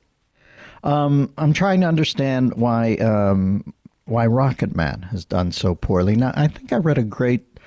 [0.84, 3.72] Um, I'm trying to understand why um,
[4.04, 6.16] why Rocketman has done so poorly.
[6.16, 7.58] Now, I think I read a great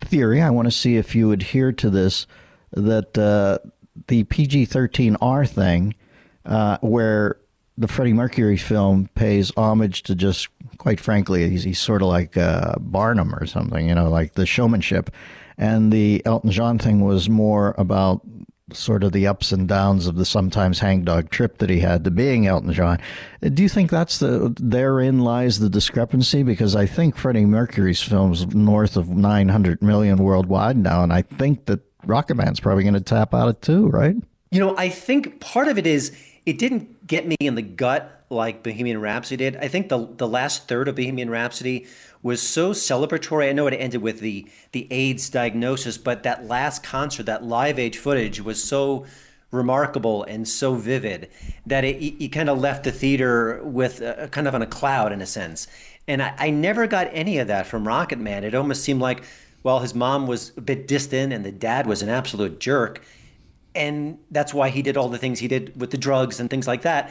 [0.00, 0.42] theory.
[0.42, 2.26] I want to see if you adhere to this
[2.72, 3.58] that uh,
[4.08, 5.94] the PG 13R thing,
[6.44, 7.38] uh, where
[7.78, 12.36] the Freddie Mercury film pays homage to just, quite frankly, he's, he's sort of like
[12.36, 15.10] uh, Barnum or something, you know, like the showmanship.
[15.56, 18.22] And the Elton John thing was more about
[18.72, 22.10] sort of the ups and downs of the sometimes hangdog trip that he had to
[22.10, 22.98] being Elton John.
[23.42, 26.42] Do you think that's the therein lies the discrepancy?
[26.42, 31.66] Because I think Freddie Mercury's films north of 900 million worldwide now, and I think
[31.66, 34.16] that Rocketman's probably going to tap out it too, right?
[34.50, 38.24] You know, I think part of it is it didn't get me in the gut
[38.30, 39.56] like Bohemian Rhapsody did.
[39.56, 41.86] I think the the last third of Bohemian Rhapsody
[42.22, 43.48] was so celebratory.
[43.48, 47.78] I know it ended with the the AIDS diagnosis, but that last concert, that Live
[47.78, 49.06] Aid footage, was so
[49.50, 51.30] remarkable and so vivid
[51.64, 55.12] that it, it, kind of left the theater with a, kind of on a cloud
[55.12, 55.68] in a sense.
[56.08, 58.42] And I, I never got any of that from Rocketman.
[58.42, 59.22] It almost seemed like,
[59.62, 63.02] well, his mom was a bit distant and the dad was an absolute jerk.
[63.74, 66.66] And that's why he did all the things he did with the drugs and things
[66.66, 67.10] like that.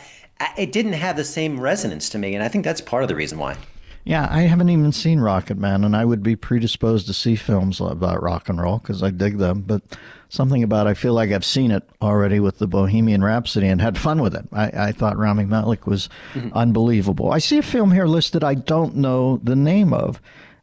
[0.58, 2.36] It didn't have the same resonance to me.
[2.36, 3.58] And I think that's part of the reason why.
[4.06, 8.22] Yeah, I haven't even seen Rocketman, and I would be predisposed to see films about
[8.22, 9.62] rock and roll because I dig them.
[9.62, 9.82] But
[10.28, 13.98] something about I feel like I've seen it already with the Bohemian Rhapsody and had
[13.98, 14.46] fun with it.
[14.52, 16.50] I, I thought Rami Malek was mm-hmm.
[16.54, 17.32] unbelievable.
[17.32, 20.22] I see a film here listed I don't know the name of,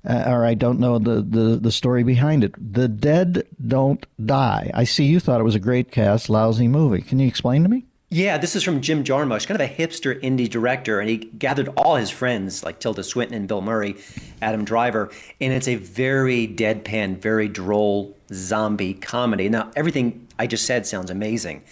[0.09, 2.55] uh, or I don't know the, the, the story behind it.
[2.73, 4.71] The Dead Don't Die.
[4.73, 7.03] I see you thought it was a great cast, lousy movie.
[7.03, 7.85] Can you explain to me?
[8.13, 11.69] Yeah, this is from Jim Jarmusch, kind of a hipster indie director, and he gathered
[11.77, 13.95] all his friends like Tilda Swinton and Bill Murray,
[14.43, 19.49] Adam Driver, and it's a very deadpan, very droll zombie comedy.
[19.49, 21.63] Now, everything I just said sounds amazing,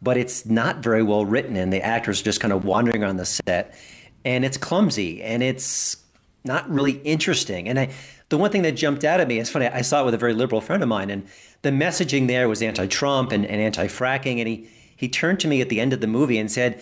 [0.00, 3.18] but it's not very well written, and the actors are just kind of wandering on
[3.18, 3.74] the set,
[4.24, 6.01] and it's clumsy and it's
[6.44, 7.68] not really interesting.
[7.68, 7.90] And I,
[8.28, 10.18] the one thing that jumped out at me, it's funny, I saw it with a
[10.18, 11.26] very liberal friend of mine, and
[11.62, 14.68] the messaging there was anti-Trump and, and anti-fracking, and he
[15.02, 16.80] he turned to me at the end of the movie and said,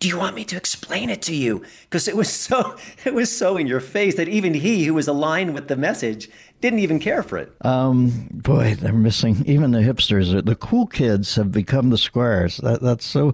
[0.00, 3.36] "Do you want me to explain it to you?" Because it was so it was
[3.36, 6.28] so in your face that even he, who was aligned with the message,
[6.60, 7.52] didn't even care for it.
[7.60, 10.44] Um, boy, they're missing even the hipsters.
[10.44, 12.56] The cool kids have become the squares.
[12.58, 13.32] That, that's so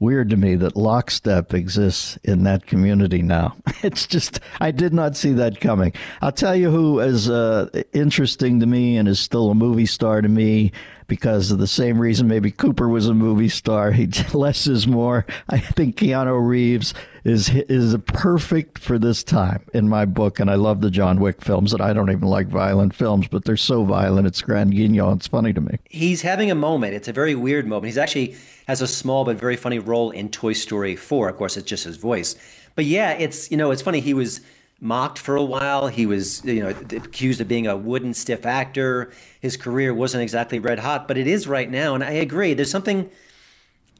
[0.00, 3.56] weird to me that lockstep exists in that community now.
[3.82, 5.94] It's just, I did not see that coming.
[6.20, 10.20] I'll tell you who is uh, interesting to me and is still a movie star
[10.20, 10.72] to me
[11.10, 13.90] because of the same reason maybe Cooper was a movie star.
[13.90, 15.26] He less is more.
[15.48, 16.94] I think Keanu Reeves
[17.24, 21.42] is is perfect for this time in my book, and I love the John Wick
[21.42, 21.72] films.
[21.72, 24.28] And I don't even like violent films, but they're so violent.
[24.28, 25.12] It's grand guignol.
[25.12, 25.78] It's funny to me.
[25.90, 26.94] He's having a moment.
[26.94, 27.86] It's a very weird moment.
[27.86, 28.36] He's actually
[28.68, 31.28] has a small but very funny role in Toy Story 4.
[31.28, 32.36] Of course, it's just his voice.
[32.76, 33.98] But yeah, it's you know, it's funny.
[33.98, 34.40] He was
[34.80, 35.88] mocked for a while.
[35.88, 39.12] He was you know accused of being a wooden, stiff actor.
[39.40, 41.94] His career wasn't exactly red hot, but it is right now.
[41.94, 42.54] And I agree.
[42.54, 43.10] There's something.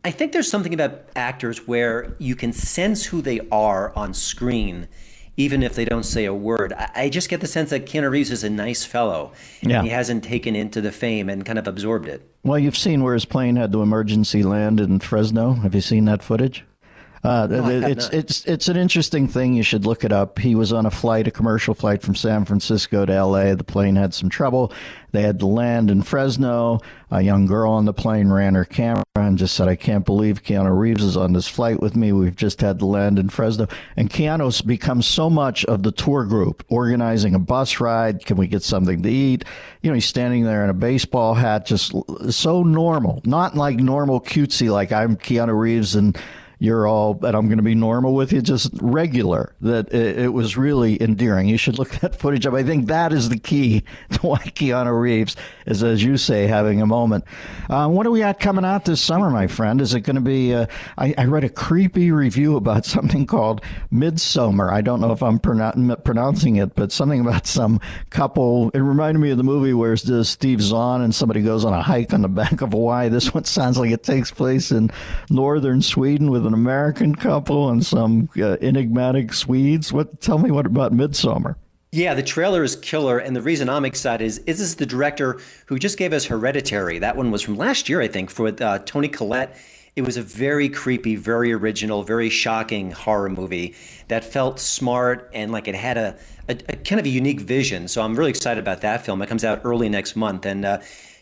[0.02, 4.88] I think there's something about actors where you can sense who they are on screen
[5.40, 6.72] even if they don't say a word.
[6.74, 9.32] I, just get the sense that Keanu Reeves is a nice fellow.
[9.62, 9.82] Yeah.
[9.82, 12.28] He hasn't taken into the fame and kind of absorbed it.
[12.42, 15.54] Well, you've seen where his plane had to emergency land in Fresno.
[15.54, 16.64] Have you seen that footage?
[17.22, 19.52] Uh, no, it's it's it's an interesting thing.
[19.52, 20.38] You should look it up.
[20.38, 23.54] He was on a flight, a commercial flight from San Francisco to L.A.
[23.54, 24.72] The plane had some trouble.
[25.12, 26.80] They had to land in Fresno.
[27.10, 30.42] A young girl on the plane ran her camera and just said, "I can't believe
[30.42, 32.10] Keanu Reeves is on this flight with me.
[32.12, 33.68] We've just had to land in Fresno."
[33.98, 38.24] And Keanu's become so much of the tour group, organizing a bus ride.
[38.24, 39.44] Can we get something to eat?
[39.82, 41.92] You know, he's standing there in a baseball hat, just
[42.30, 46.16] so normal, not like normal cutesy, like I'm Keanu Reeves and
[46.60, 49.54] you're all, and I'm going to be normal with you, just regular.
[49.62, 51.48] That it, it, was really endearing.
[51.48, 52.52] You should look that footage up.
[52.52, 56.82] I think that is the key to why Keanu Reeves is, as you say, having
[56.82, 57.24] a moment.
[57.70, 59.80] Uh, what do we got coming out this summer, my friend?
[59.80, 60.54] Is it going to be?
[60.54, 60.66] Uh,
[60.98, 64.70] I, I, read a creepy review about something called Midsommar.
[64.70, 67.80] I don't know if I'm pronouncing it, but something about some
[68.10, 68.68] couple.
[68.74, 72.12] It reminded me of the movie where Steve Zahn and somebody goes on a hike
[72.12, 73.08] on the back of Hawaii.
[73.08, 74.90] This one sounds like it takes place in
[75.30, 79.92] northern Sweden with an American couple and some uh, enigmatic Swedes.
[79.92, 80.20] What?
[80.20, 81.54] Tell me what about Midsommar?
[81.92, 85.40] Yeah, the trailer is killer, and the reason I'm excited is, is this the director
[85.66, 86.98] who just gave us Hereditary.
[86.98, 89.56] That one was from last year, I think, for uh, Toni Collette.
[89.96, 93.74] It was a very creepy, very original, very shocking horror movie
[94.08, 96.16] that felt smart and like it had a,
[96.48, 97.88] a, a kind of a unique vision.
[97.88, 99.20] So I'm really excited about that film.
[99.22, 100.78] It comes out early next month, and uh,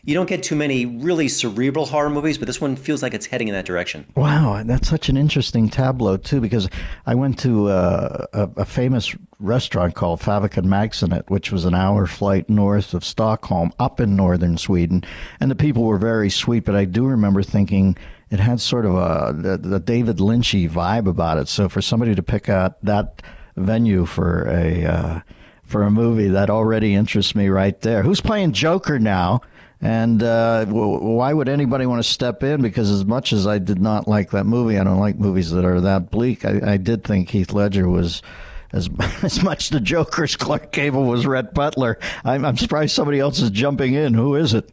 [0.09, 3.27] you don't get too many really cerebral horror movies, but this one feels like it's
[3.27, 4.07] heading in that direction.
[4.17, 6.67] Wow, that's such an interesting tableau too, because
[7.05, 12.07] I went to uh, a, a, famous restaurant called Fäviken Magasinet, which was an hour
[12.07, 15.05] flight north of Stockholm, up in northern Sweden,
[15.41, 16.65] and the people were very sweet.
[16.65, 17.95] But I do remember thinking
[18.31, 21.49] it had sort of a the, the David Lynchy vibe about it.
[21.49, 23.21] So for somebody to pick out that
[23.57, 25.21] venue for a uh,
[25.65, 28.03] for a movie that already interests me right there.
[28.03, 29.43] Who's playing Joker now?
[29.81, 32.63] And uh, why would anybody want to step in?
[32.63, 35.65] Because as much as I did not like that movie, I don't like movies that
[35.65, 36.45] are that bleak.
[36.45, 38.21] I, I did think Heath Ledger was
[38.73, 38.91] as
[39.23, 41.99] as much the Joker as Clark Gable was Rhett Butler.
[42.25, 44.15] I'm, I'm surprised somebody else is jumping in.
[44.15, 44.69] Who is it?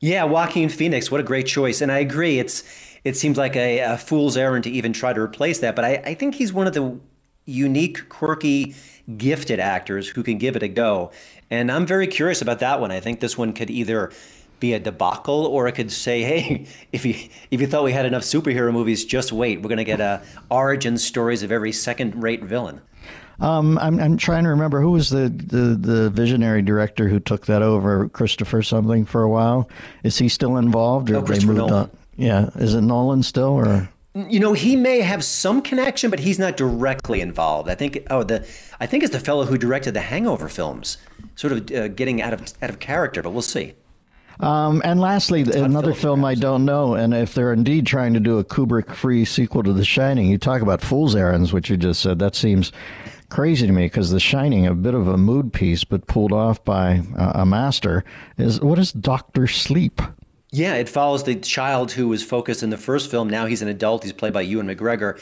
[0.00, 1.10] Yeah, Joaquin Phoenix.
[1.10, 1.80] What a great choice.
[1.80, 2.38] And I agree.
[2.38, 2.62] It's
[3.02, 5.74] it seems like a, a fool's errand to even try to replace that.
[5.74, 6.98] But I, I think he's one of the
[7.46, 8.74] unique, quirky,
[9.16, 11.10] gifted actors who can give it a go.
[11.50, 12.92] And I'm very curious about that one.
[12.92, 14.12] I think this one could either
[14.60, 17.14] be a debacle, or it could say, "Hey, if you
[17.50, 19.62] if you thought we had enough superhero movies, just wait.
[19.62, 22.80] We're going to get uh, origin stories of every second-rate villain."
[23.40, 27.46] Um, I'm I'm trying to remember who was the, the, the visionary director who took
[27.46, 29.68] that over, Christopher something for a while.
[30.04, 31.72] Is he still involved, or oh, they moved Nolan.
[31.72, 31.90] on?
[32.16, 33.88] Yeah, is it Nolan still, or?
[34.14, 37.70] You know, he may have some connection, but he's not directly involved.
[37.70, 38.06] I think.
[38.10, 38.46] Oh, the
[38.78, 40.98] I think it's the fellow who directed the Hangover films,
[41.36, 43.22] sort of uh, getting out of out of character.
[43.22, 43.74] But we'll see.
[44.40, 48.38] Um, and lastly, another film I don't know, and if they're indeed trying to do
[48.38, 52.18] a Kubrick-free sequel to The Shining, you talk about fool's errands, which you just said.
[52.18, 52.72] That seems
[53.28, 56.64] crazy to me because The Shining, a bit of a mood piece, but pulled off
[56.64, 58.02] by a master,
[58.38, 60.00] is what is Doctor Sleep?
[60.52, 63.28] Yeah, it follows the child who was focused in the first film.
[63.28, 64.02] Now he's an adult.
[64.02, 65.20] He's played by Ewan McGregor.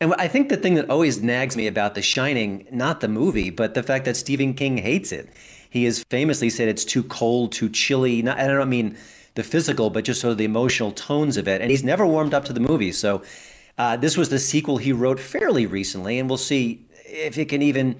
[0.00, 3.48] And I think the thing that always nags me about The Shining, not the movie,
[3.48, 5.30] but the fact that Stephen King hates it.
[5.70, 8.22] He has famously said it's too cold, too chilly.
[8.22, 8.96] Not, I don't mean
[9.34, 11.60] the physical, but just sort of the emotional tones of it.
[11.60, 12.92] And he's never warmed up to the movie.
[12.92, 13.22] So
[13.78, 17.62] uh, this was the sequel he wrote fairly recently, and we'll see if it can
[17.62, 17.96] even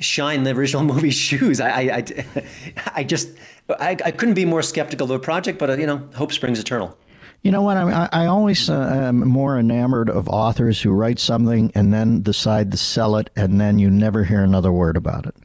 [0.00, 1.60] shine the original movie's shoes.
[1.60, 2.04] I, I,
[2.96, 3.30] I, just,
[3.68, 6.58] I, I couldn't be more skeptical of the project, but uh, you know, hope springs
[6.58, 6.96] eternal.
[7.42, 7.76] You know what?
[7.76, 12.72] I, I always uh, am more enamored of authors who write something and then decide
[12.72, 15.36] to sell it, and then you never hear another word about it.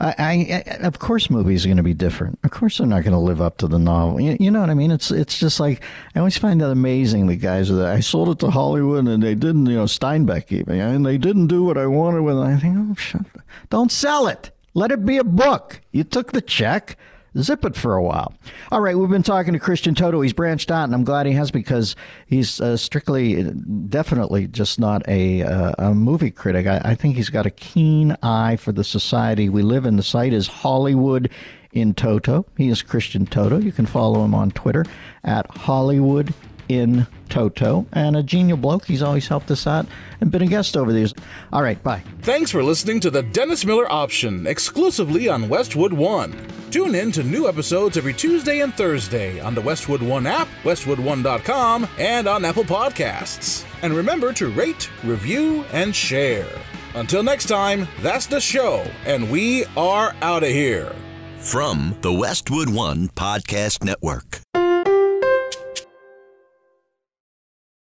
[0.00, 2.38] I, I, of course, movies are going to be different.
[2.42, 4.18] Of course, they're not going to live up to the novel.
[4.18, 4.90] You, you, know what I mean?
[4.90, 5.82] It's it's just like
[6.14, 7.26] I always find that amazing.
[7.26, 10.80] The guys that I sold it to Hollywood and they didn't, you know, Steinbeck even,
[10.80, 12.40] and they didn't do what I wanted with it.
[12.40, 13.26] I think, oh, shut,
[13.68, 14.50] don't sell it.
[14.72, 15.80] Let it be a book.
[15.92, 16.96] You took the check
[17.38, 18.32] zip it for a while.
[18.72, 20.20] All right, we've been talking to Christian Toto.
[20.20, 25.06] He's branched out, and I'm glad he has because he's uh, strictly, definitely just not
[25.08, 26.66] a, uh, a movie critic.
[26.66, 29.96] I, I, think he's got a keen eye for the society we live in.
[29.96, 31.30] The site is Hollywood
[31.72, 32.46] in Toto.
[32.56, 33.58] He is Christian Toto.
[33.58, 34.84] You can follow him on Twitter
[35.24, 36.34] at Hollywood
[36.70, 38.84] in Toto, and a genial bloke.
[38.86, 39.86] He's always helped us out
[40.20, 41.12] and been a guest over these.
[41.52, 42.02] All right, bye.
[42.22, 46.34] Thanks for listening to the Dennis Miller Option exclusively on Westwood One.
[46.70, 51.88] Tune in to new episodes every Tuesday and Thursday on the Westwood One app, westwood1.com,
[51.98, 53.64] and on Apple Podcasts.
[53.82, 56.46] And remember to rate, review, and share.
[56.94, 60.94] Until next time, that's the show, and we are out of here.
[61.38, 64.42] From the Westwood One Podcast Network.